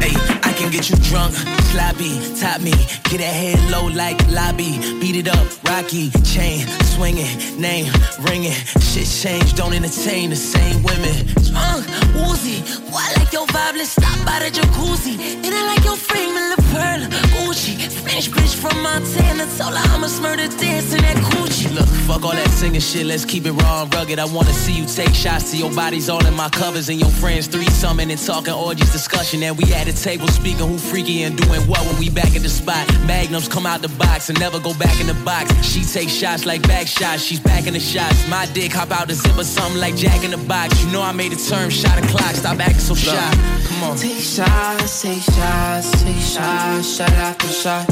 [0.00, 0.23] Hey, I
[0.64, 1.34] can get you drunk,
[1.70, 2.72] sloppy, top me,
[3.10, 9.06] get that head low like lobby, beat it up, rocky, chain swinging, name ringing, shit
[9.06, 11.26] change, don't entertain the same women.
[11.44, 11.84] Drunk,
[12.14, 12.62] woozy,
[12.94, 15.18] I like your vibe, let's stop by the jacuzzi.
[15.44, 17.00] And I like your frame and the pearl,
[17.34, 17.90] Gucci.
[17.90, 21.74] Spanish bitch from Montana, told her I'ma murder dance in that coochie.
[21.74, 24.18] Look, fuck all that singing shit, let's keep it raw and rugged.
[24.18, 27.10] I wanna see you take shots to your bodies all in my covers and your
[27.10, 29.42] friends three summon and talking orgies discussion.
[29.42, 32.42] And we at the table speaking who freaky and doing what when we back at
[32.42, 32.86] the spot.
[33.06, 35.52] Magnums come out the box and never go back in the box.
[35.64, 38.28] She takes shots like back shots, she's back in the shots.
[38.28, 40.82] My dick hop out the zipper, something like Jack in the box.
[40.84, 43.30] You know I made a term, shot a clock, stop acting so shy.
[43.66, 43.96] Come on.
[43.96, 47.86] Take shots, take shots, take shots, shot after shot.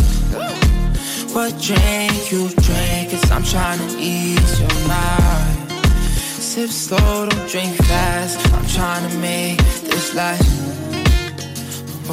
[1.32, 3.10] What drink you drink?
[3.10, 5.82] Cause I'm tryna ease your mind.
[6.12, 8.38] Sip slow, don't drink fast.
[8.52, 9.58] I'm tryna make
[9.88, 10.91] this last.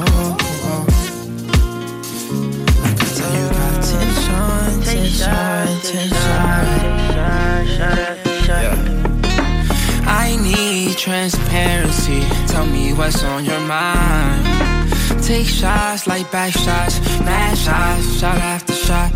[0.02, 0.40] I.
[10.12, 12.22] I need transparency.
[12.48, 14.46] Tell me what's on your mind.
[15.24, 19.12] Take shots like back shots, mad shots, shot after shot.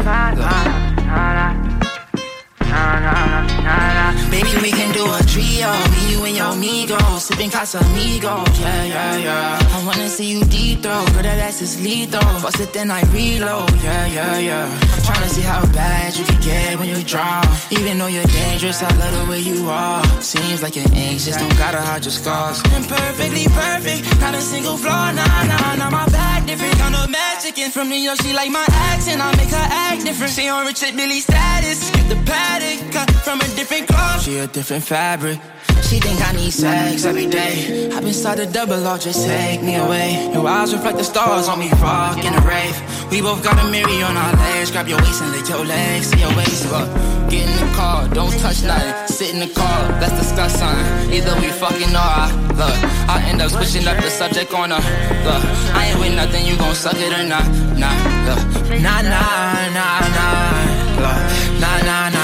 [4.34, 5.70] Baby, we can do a trio.
[5.94, 7.26] Me, you, and your amigos.
[7.26, 8.60] Sipping Casamigos.
[8.60, 9.76] Yeah, yeah, yeah.
[9.76, 11.06] I wanna see you deep throw.
[11.14, 12.20] Girl, that ass is lethal.
[12.41, 13.70] Bust it, then I reload.
[13.84, 14.80] Yeah, yeah, yeah.
[15.06, 17.41] Tryna see how bad you can get when you draw.
[17.70, 20.04] Even though you're dangerous, I love the way you are.
[20.22, 22.58] Seems like you're anxious, don't gotta hide your scars.
[22.76, 27.72] Imperfectly perfect, not a single flaw, nah, nah, nah, my back different, kind of Mexican
[27.72, 30.96] From New York, she like my accent, I make her act different She on Richard
[30.96, 35.39] Billy status, skip the paddock, cut from a different cloth She a different fabric.
[35.81, 37.89] She think I need sex every day.
[37.91, 40.31] I've been started double or just take me away.
[40.34, 42.77] Your eyes reflect the stars on me, rock in a rave.
[43.11, 44.71] We both got a mirror on our legs.
[44.71, 46.71] Grab your waist and lick your legs see your waist.
[46.71, 46.88] Look,
[47.29, 49.07] get in the car, don't touch nothing.
[49.07, 51.13] Sit in the car, let's discuss something.
[51.13, 52.31] Either we fucking or I
[52.61, 52.77] look.
[53.09, 54.84] I end up switching up the subject on her.
[55.27, 55.43] Look,
[55.77, 57.45] I ain't with nothing, you gon' suck it or not?
[57.77, 57.93] Nah,
[58.27, 58.41] look,
[58.81, 60.84] nah, nah, nah, nah.
[61.03, 61.19] Look,
[61.59, 62.22] nah, nah, nah,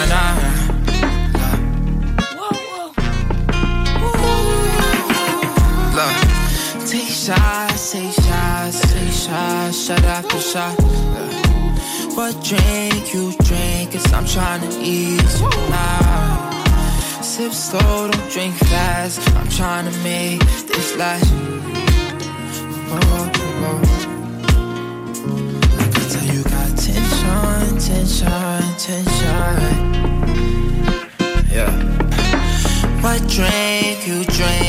[7.30, 10.76] shots, take shots, take shots, shot after shot.
[12.16, 13.92] What drink you drink?
[13.92, 17.24] Cause I'm tryna ease your mind.
[17.24, 19.20] Sip slow, don't drink fast.
[19.38, 21.32] I'm tryna make this last.
[22.92, 23.32] Oh,
[23.68, 23.82] oh.
[25.82, 29.60] I can tell you got tension, tension, tension.
[31.56, 31.74] Yeah.
[33.04, 34.69] What drink you drink?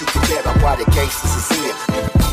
[0.00, 1.76] you forget about why the gangsters is here.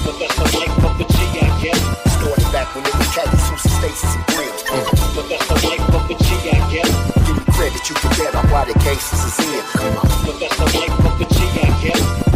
[0.08, 1.80] But that's the life of the G, I guess.
[2.16, 4.64] Started back when it was caddies, Houston, Stacey, and Brims.
[5.12, 6.92] But that's the life of the G, I guess.
[7.28, 9.64] Give me credit, you forget about on why the gangsters is here.
[10.24, 11.37] But that's the life of the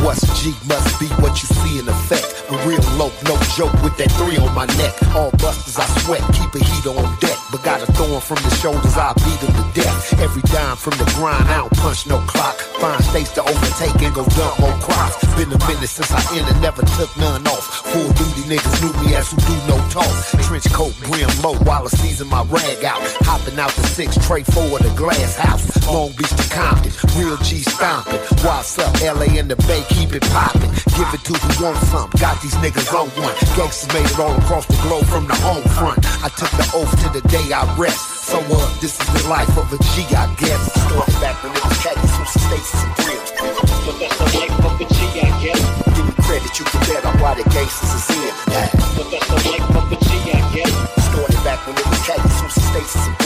[0.02, 2.26] What's G must be what you see in effect.
[2.50, 4.98] A real low, no joke with that three on my neck.
[5.16, 7.38] All busters, I sweat, keep a heater on deck.
[7.52, 10.20] But got a thorn from the shoulders, I beat him to death.
[10.20, 12.58] Every dime from the grind, I don't punch no clock.
[12.82, 15.22] Find states to overtake and go dump more crops.
[15.38, 17.86] Been a minute since I entered, never took none off.
[17.94, 20.10] Full duty niggas knew me as who do no talk.
[20.50, 23.00] Trench coat, brim low, while I season my rag out.
[23.30, 25.70] Hopping out the six, tray of the glass house.
[25.88, 28.20] Long Beach to Compton, real G stomping.
[28.42, 30.72] What's up, LA in the Bay, keep it poppin'.
[30.96, 33.36] Give it to who wants some, got these niggas on one.
[33.60, 36.00] Gangsters made it all across the globe from the home front.
[36.24, 38.00] I took the oath to the day I rest.
[38.32, 40.64] So uh, this is the life of a G, I guess.
[40.88, 43.24] Started back when it was caddies from states and real.
[43.84, 45.60] But that's the life of a G, I guess.
[45.92, 48.32] Give me credit, you can bet on why the gangsters is in.
[48.48, 50.72] But that's the life of a G, I guess.
[51.12, 53.21] Started back when it was caddies from states and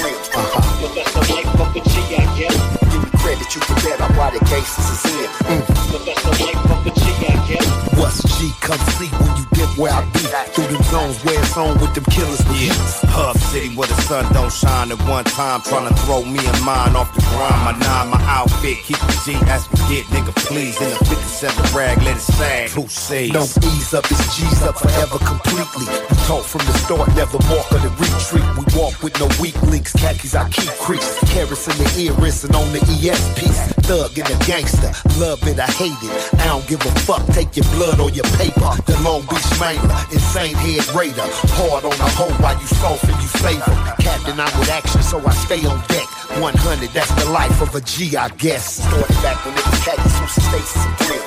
[3.55, 5.29] you can bet on why the is in.
[5.47, 5.91] Mm.
[5.91, 7.97] But that's the life of a G, I guess.
[7.97, 8.51] What's G?
[8.59, 9.44] Come see when you
[9.77, 10.19] where I be.
[10.55, 12.41] Through them zones where it's on with them killers.
[12.55, 12.73] Yeah,
[13.11, 15.61] Hub City where the sun don't shine at one time.
[15.61, 17.61] Trying to throw me and mine off the grind.
[17.65, 20.79] My nine, my outfit, keep the G as we get, nigga, please.
[20.81, 22.69] In a 57 rag, let it sag.
[22.71, 23.31] Who says?
[23.31, 25.85] Don't ease up, it's G's up forever completely.
[25.85, 28.47] We talk from the start, never walk or the retreat.
[28.55, 31.19] We walk with no weak links, khakis I keep crease.
[31.31, 33.61] Carrots in the ear, and on the ES piece.
[33.85, 36.33] Thug and a gangster, love it, I hate it.
[36.41, 38.71] I don't give a fuck, take your blood or your paper.
[38.85, 41.25] The Long Beach mangler, insane head raider.
[41.57, 43.73] Hard on the hoe while you soft and you favor.
[43.97, 46.05] Captain, I'm with action, so I stay on deck.
[46.37, 48.85] 100, that's the life of a G, I guess.
[48.85, 51.25] Started back when it was caddies from states and real.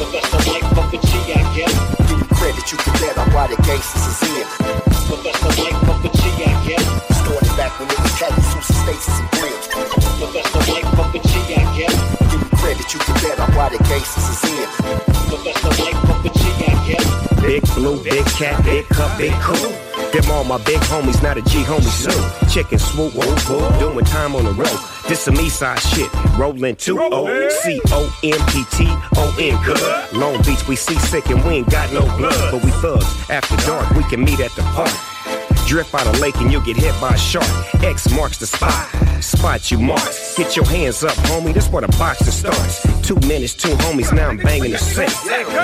[0.00, 1.74] But that's the life of a G, I guess.
[2.08, 4.46] Give me credit, you can bet on why the gangsters is in.
[5.08, 6.84] But that's the life of a G, I guess.
[7.20, 9.60] Started back when it was caddies from states and real.
[10.16, 11.96] But that's the life of a G, I guess.
[12.32, 14.68] Give me credit, you can bet on why the gangsters is in.
[15.28, 16.35] But that's the life of a G, I guess.
[17.46, 19.70] Big blue, big cat, big cup, big cool.
[20.10, 22.50] Them all my big homies, not a G homie Sue.
[22.52, 23.12] Chicken swoop,
[23.78, 24.78] doing time on the road.
[25.08, 28.86] This some east side shit, rolling 2 O C O M P T
[29.16, 30.12] O N good.
[30.12, 33.06] Long Beach, we see sick and we ain't got no blood, but we thugs.
[33.30, 35.15] After dark, we can meet at the park.
[35.66, 37.44] Drift out a lake and you'll get hit by a shark.
[37.82, 38.88] X marks the spot.
[39.20, 40.00] Spot you mark.
[40.36, 41.52] Get your hands up, homie.
[41.52, 42.86] This where the boxing starts.
[43.02, 44.14] Two minutes, two homies.
[44.14, 45.12] Now I'm banging the set.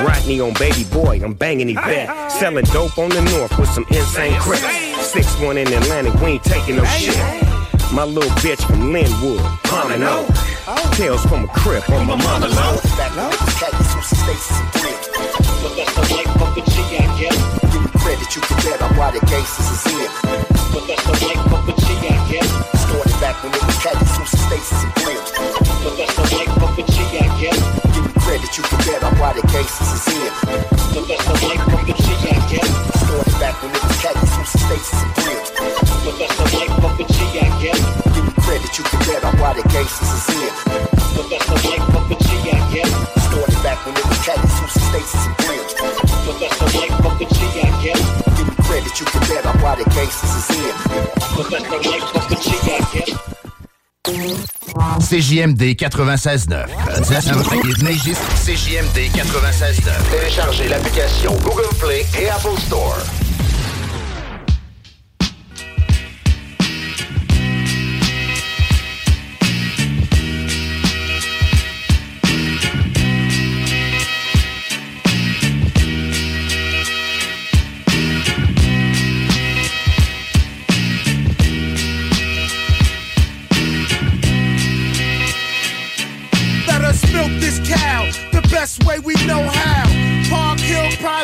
[0.04, 1.20] Rodney on baby boy.
[1.22, 2.32] I'm banging Yvette.
[2.32, 4.60] Selling dope on the north with some insane crap.
[5.02, 6.14] Six one in Atlantic.
[6.14, 7.16] We ain't taking no shit.
[7.92, 9.40] My little bitch from Lynwood.
[9.62, 10.26] Palmin' O.
[10.94, 12.76] Tales from a crib on my mama low.
[12.96, 14.98] Back when it was caddies from states and real.
[15.62, 16.32] But that's the life
[17.22, 17.51] guess.
[18.32, 20.08] Give me credit, you can bet on why the gangsters is in.
[20.72, 22.48] But that's the life of a G, I guess.
[22.80, 25.20] Started back when it was caddies from states and real.
[25.84, 27.60] But that's the life of a G, I guess.
[27.92, 30.32] Give me credit, you can bet on why the gangsters is in.
[30.96, 32.70] But that's the life of a G, I guess.
[33.04, 35.44] Started back when it was caddies from states and real.
[36.00, 37.80] But that's the life of a G, I guess.
[38.16, 40.52] Give me credit, you can bet on why the gangsters is in.
[41.20, 42.92] But that's the life of a G, I guess.
[43.28, 45.41] Started back when it was caddies from states and
[49.62, 50.74] why the gangsters is in.
[55.00, 56.66] CJMD 96.9.
[58.44, 60.10] CJMD 96.9.
[60.10, 62.98] Téléchargez l'application Google Play et Apple Store.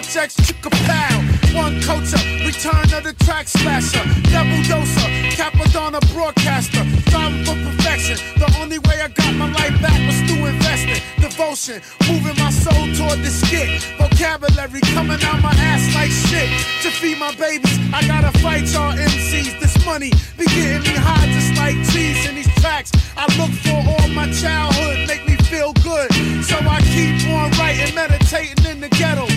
[0.08, 1.28] Took a pound.
[1.52, 4.00] One coacher, return of the track slasher.
[4.32, 6.80] Double doser, Cappadonna broadcaster.
[7.04, 8.16] Striving for perfection.
[8.40, 11.02] The only way I got my life back was through investing.
[11.20, 13.84] Devotion, moving my soul toward the skit.
[14.00, 16.48] Vocabulary coming out my ass like shit.
[16.84, 19.60] To feed my babies, I gotta fight y'all MCs.
[19.60, 22.92] This money be getting me high just like cheese in these tracks.
[23.14, 26.08] I look for all my childhood, make me feel good.
[26.48, 29.28] So I keep on writing, meditating in the ghetto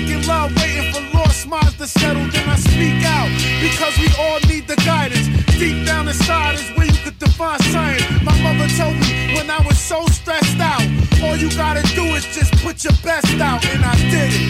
[0.00, 2.26] making love, waiting for lost minds to settle.
[2.30, 3.28] Then I speak out
[3.60, 5.26] because we all need the guidance.
[5.58, 8.04] Deep down inside is where you could define science.
[8.22, 10.82] My mother told me when I was so stressed out,
[11.22, 14.44] all you gotta do is just put your best out, and I did it.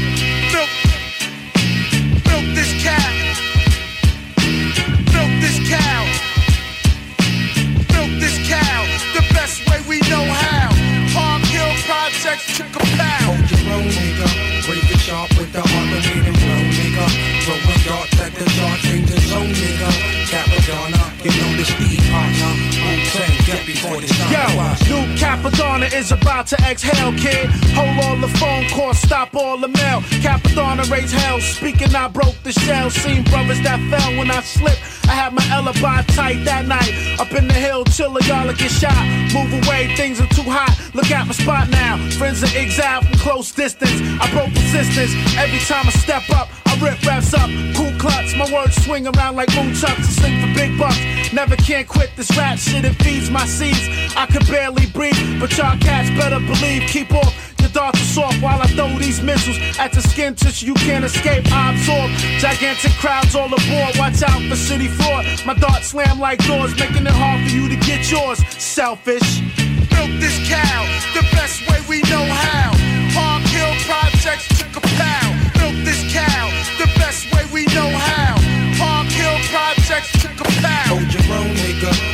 [0.52, 0.70] Built,
[2.24, 3.12] built this cat.
[5.12, 6.02] Built this cow.
[7.92, 8.80] Built this cow.
[9.18, 10.70] The best way we know how.
[11.12, 13.50] Park Hill Projects, took a pound.
[24.00, 24.09] Ahora.
[26.00, 27.50] Is about to exhale, kid.
[27.74, 30.00] Hold all the phone calls, stop all the mail.
[30.22, 31.40] Cappadonna raise hell.
[31.40, 32.90] Speaking, I broke the shell.
[32.90, 34.80] Seen brothers that fell when I slipped.
[35.08, 36.92] I had my alibi tight that night.
[37.18, 38.94] Up in the hill, chillin', y'all get shot.
[39.34, 40.70] Move away, things are too hot.
[40.94, 41.98] Look at my spot now.
[42.18, 44.00] Friends are exiled from close distance.
[44.20, 45.12] I broke resistance.
[45.36, 47.50] Every time I step up, I rip raps up.
[47.74, 50.06] Cool clutch, my words swing around like moon chucks.
[50.06, 51.00] I sing for big bucks.
[51.32, 53.88] Never can quit this rap shit, it feeds my seeds.
[54.16, 56.82] I could barely breathe, but y'all cats better believe.
[56.90, 60.66] Keep off your darts are soft while I throw these missiles at the skin tissue.
[60.66, 61.44] You can't escape.
[61.52, 63.96] I absorb gigantic crowds all aboard.
[63.96, 65.22] Watch out for city floor.
[65.46, 68.38] My darts slam like doors, making it hard for you to get yours.
[68.58, 69.40] Selfish.
[69.94, 70.82] Milk this cow
[71.14, 72.72] the best way we know how.
[73.14, 75.34] Park Hill Projects took a pound.
[75.60, 76.44] Milk this cow
[76.78, 78.34] the best way we know how.
[78.82, 80.88] Park Hill Projects took a pound.
[80.90, 82.09] Hold your own nigga.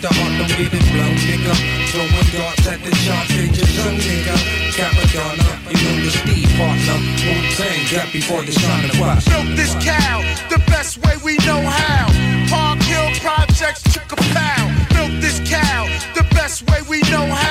[0.00, 1.52] The heart, don't get it blown, nigga.
[1.92, 4.32] Throwing darts at the sharp edges, young nigga.
[4.72, 6.96] Cappadonna, you know the Steve partner.
[7.20, 9.28] Wu-Tang, got before the shine of watch.
[9.28, 12.08] Milk this cow the best way we know how.
[12.48, 14.72] Park Hill Projects took a pound.
[14.96, 15.84] Milk this cow
[16.14, 17.49] the best way we know how.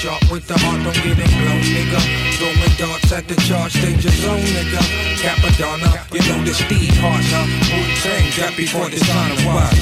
[0.00, 2.00] Sharp with the heart, don't get it blown, nigga.
[2.40, 4.80] Throwing darts at the charge, danger zone, nigga.
[5.20, 7.44] Cappadonna, you know the Steve partner.
[7.68, 9.76] Wu-Tang, got before the shine of watch.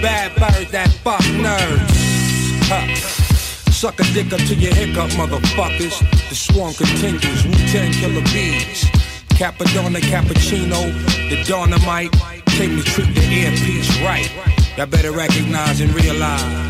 [0.00, 1.84] Bad birds that fuck nerds.
[2.64, 2.88] Huh.
[3.70, 6.00] Suck a dick up to your hiccup, motherfuckers.
[6.30, 7.44] The swarm continues.
[7.44, 8.88] Wu-Tang killer bees.
[9.36, 10.80] Cappadonna, cappuccino,
[11.28, 12.10] the dynamite.
[12.56, 14.32] Came to treat the earpiece right.
[14.78, 16.66] Y'all better recognize and realize.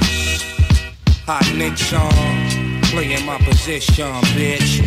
[1.27, 2.46] Hot Nick song,
[2.97, 4.81] playing my position, bitch.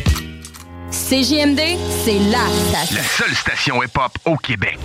[0.89, 3.03] CJMD, c'est la La station.
[3.03, 4.79] seule station hip-hop au Québec.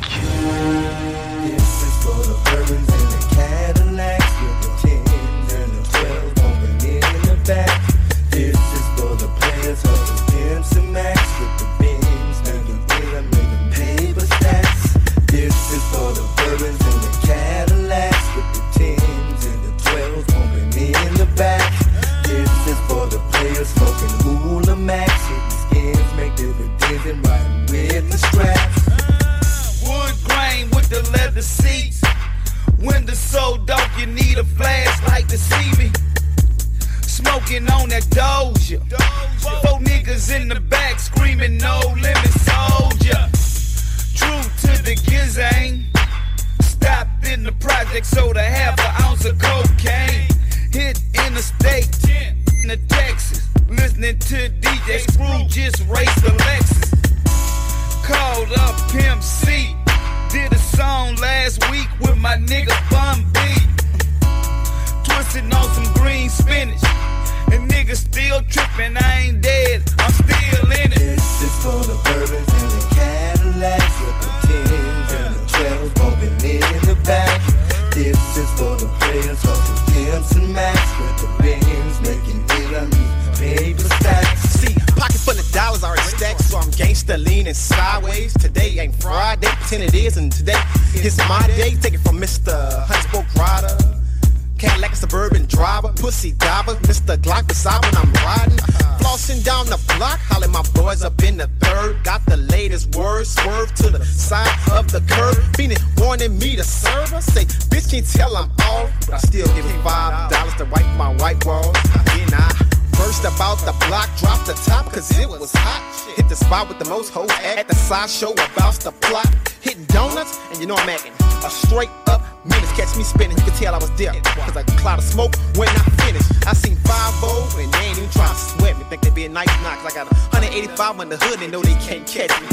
[113.45, 115.83] About the block, drop the top, cause it was hot.
[116.17, 119.29] Hit the spot with the most hoes at the side show about the plot.
[119.61, 122.73] Hitting donuts, and you know I'm acting a straight up minutes.
[122.73, 124.15] Catch me spinning, you can tell I was there.
[124.49, 126.31] Cause a cloud of smoke when I finished.
[126.47, 128.85] I seen 5 and they ain't even trying to sweat me.
[128.89, 131.61] Think they be a nice knock, cause I got 185 on the hood, they know
[131.61, 132.49] they can't catch me.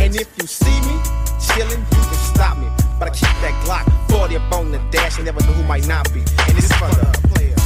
[0.00, 0.96] And if you see me
[1.52, 2.68] chilling, you can stop me.
[2.98, 5.86] But I keep that Glock 40 up on the dash, you never know who might
[5.86, 6.20] not be.
[6.48, 7.63] And this is for the players.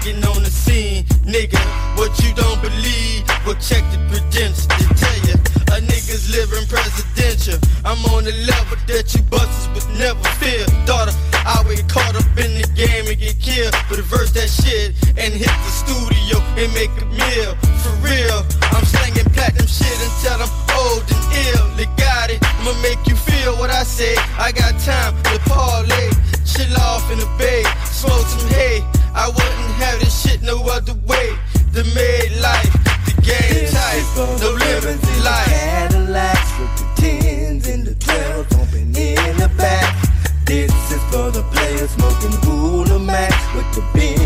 [0.00, 1.58] thugging on the scene, nigga.
[1.96, 4.66] What you don't believe, well check the credentials.
[4.68, 5.34] They tell you
[5.72, 7.58] a nigga's living presidential.
[7.84, 12.26] I'm on the level that you busters would never fear, Daughter, I would caught up
[12.38, 13.74] in the game and get killed.
[13.88, 17.52] But reverse that shit and hit the studio and make a meal.
[17.82, 21.66] For real, I'm slinging platinum shit until I'm old and ill.
[21.76, 24.14] Legati, I'ma make you feel what I say.
[24.38, 26.10] I got time to parlay,
[26.44, 28.84] chill off in the bay, smoke some hay.
[29.12, 31.28] I wouldn't have this shit no other way.
[31.72, 32.72] The made life,
[33.06, 34.04] the game tight,
[34.40, 35.48] no limits in life.
[35.48, 39.96] Cadillacs with the tens and the twelves bumping in the back.
[40.44, 44.19] This is for the players smoking Hula Max with the bins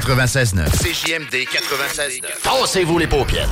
[0.00, 0.70] 96.9.
[0.70, 2.42] CJMD 96.9.
[2.42, 3.48] Tassez-vous les paupières.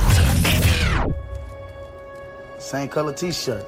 [2.59, 3.65] Same color t-shirt.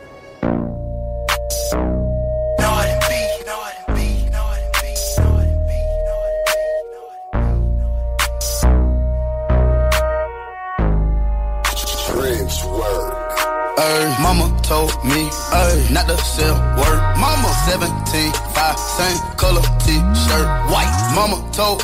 [13.81, 16.99] Ay, mama told me, ay, not to sell word.
[17.17, 20.91] Mama 17, 5, same color t-shirt, white.
[21.15, 21.81] Mama told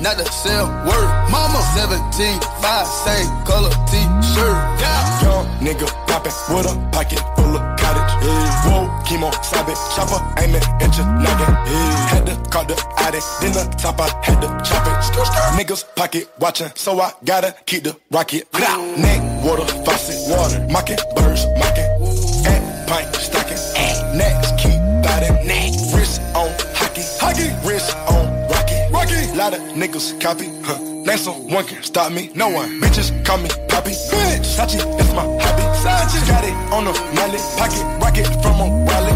[0.00, 1.08] not to sell word.
[1.30, 4.56] Mama 17, 5, same color t-shirt.
[4.80, 5.22] Yeah.
[5.22, 8.12] Young nigga poppin' with a pocket full of cottage.
[8.24, 8.66] Yeah.
[8.66, 11.52] Whoa, chemo, it, chopper, aiming at your noggin.
[11.66, 12.06] Yeah.
[12.10, 14.96] Had to call the addy, then the top I had to chop it.
[15.58, 18.46] Niggas pocket watching, so I gotta keep the rocket.
[18.52, 21.95] Neck, water, faucet, water, mocking, birds, mocking.
[29.46, 30.74] Lot of niggas copy, huh?
[31.06, 32.80] Name someone can stop me, no one.
[32.80, 34.42] Bitches call me Poppy, bitch.
[34.42, 35.62] Sachi, that's my hobby.
[35.86, 39.14] Sachi, got it on a mallet, pocket rocket from a wallet.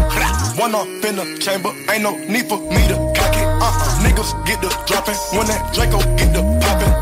[0.55, 3.43] One off in the chamber, ain't no need for me to cock it.
[3.43, 4.07] Uh-uh.
[4.07, 6.93] Niggas get the dropping when that Draco get the popping.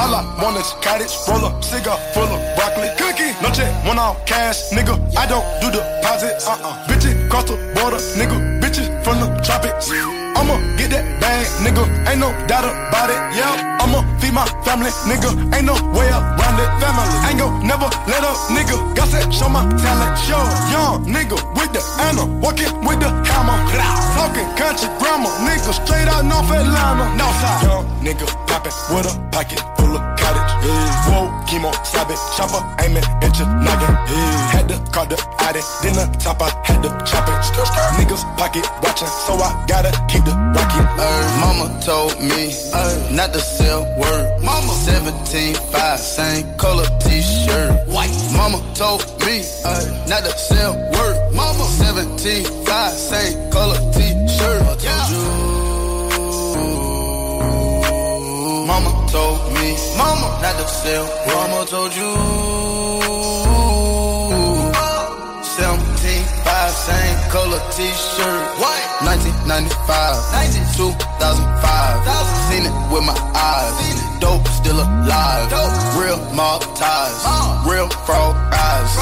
[0.00, 2.88] All I want is cottage, roll up, cigar full of broccoli.
[2.96, 4.96] Cookie, no check, one off cash, nigga.
[5.18, 6.48] I don't do deposits.
[6.48, 6.86] Uh-uh.
[6.88, 8.49] Bitches cross the border, nigga.
[9.10, 9.90] From the tropics.
[10.38, 11.82] I'ma get that bag, nigga.
[12.06, 13.18] Ain't no doubt about it.
[13.34, 15.34] Yeah, I'ma feed my family, nigga.
[15.50, 16.70] Ain't no way around it.
[16.78, 18.78] Family, ain't gon' never let up, nigga.
[18.94, 20.14] Got that show my talent.
[20.14, 20.38] Show
[20.70, 23.58] young nigga with the anna, walking with the hammer.
[24.14, 25.74] Talking country grammar, nigga.
[25.74, 27.10] Straight out North Atlanta.
[27.18, 30.09] Northside, young nigga poppin' with a pocket full of.
[30.62, 31.08] Yeah.
[31.08, 33.94] Whoa, chemo, stop it, chopper, aiming at your noggin.
[34.08, 34.50] Yeah.
[34.52, 37.40] Had to call the addy, then the top I had to chop it.
[37.96, 40.86] Niggas pocket watching, so I gotta keep the rocket.
[41.00, 44.42] Ay, mama told me ay, not to sell word.
[44.42, 47.88] Mama 17, 5, same color t-shirt.
[47.88, 48.12] White.
[48.32, 51.32] Mama told me ay, not to sell word.
[51.34, 54.84] Mama 17, 5, same color t-shirt.
[54.84, 55.08] Yeah.
[58.66, 61.06] Mama told me, mama not to sell.
[61.26, 62.14] Mama told you.
[65.58, 68.42] 17, 5, same color t-shirt.
[68.62, 68.86] White.
[69.02, 72.06] 1995, 2005.
[72.48, 73.74] Seen it with my eyes.
[74.20, 75.50] Dope still alive.
[75.98, 77.24] Real mob ties.
[77.66, 78.92] Real frog eyes.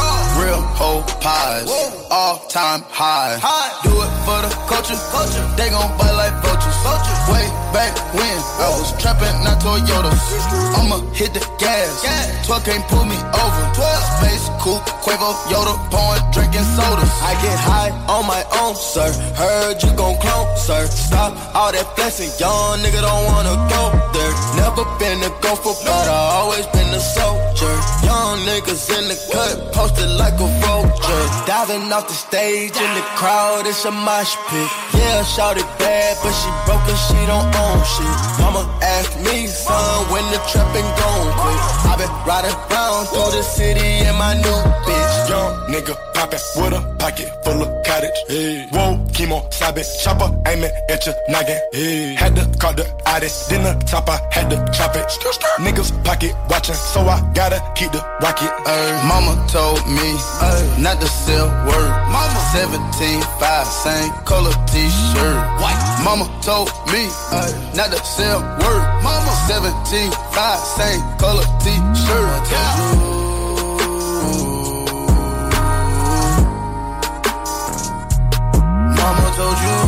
[0.41, 1.69] Real whole pies.
[2.09, 3.37] Time high.
[3.41, 3.71] high.
[3.85, 4.97] Do it for the culture.
[5.13, 5.45] culture.
[5.57, 6.79] They gon' bite like vultures.
[7.29, 10.17] Way back when I was trapping, not Toyotas.
[10.79, 12.47] I'ma hit the gas.
[12.47, 13.63] 12 can't pull me over.
[13.77, 17.13] 12 space coupe, Quavo, Yoda, pouring, drinking sodas.
[17.21, 19.13] I get high on my own, sir.
[19.37, 20.87] Heard you gon' clone, sir.
[20.87, 23.83] Stop all that flexing, young nigga don't wanna go
[24.17, 24.33] there.
[24.57, 27.75] Never been a gopher, but I always been a soldier.
[28.09, 31.25] Young niggas in the cut, posted like a vulture.
[31.47, 34.71] Diving off the stage in the crowd, it's a mosh pit.
[34.95, 38.19] Yeah, shout it bad, but she broke and she don't own shit.
[38.39, 41.61] Mama asked me, son, when the trapping gon' quit.
[41.91, 45.29] I been riding round through the city in my new bitch.
[45.29, 48.19] Young nigga poppin' with a pocket full of cottage.
[48.29, 48.67] Hey.
[48.71, 49.39] Whoa, chemo,
[49.79, 51.59] it, chopper, aiming at your noggin.
[51.73, 52.15] Hey.
[52.15, 55.07] Had to call the addy, then the top I had to chop it.
[55.59, 58.53] Niggas pocket watching, so I gotta keep the rocket.
[58.67, 60.09] Ay, mama told me
[60.41, 61.88] ay, not to sell word.
[62.13, 65.39] Mama 17, 5, same color t-shirt.
[65.61, 65.81] White.
[66.05, 68.85] Mama told me ay, not to sell word.
[69.03, 72.53] Mama 17, 5, same color t-shirt.
[72.53, 73.19] Yeah.
[79.39, 79.88] told you.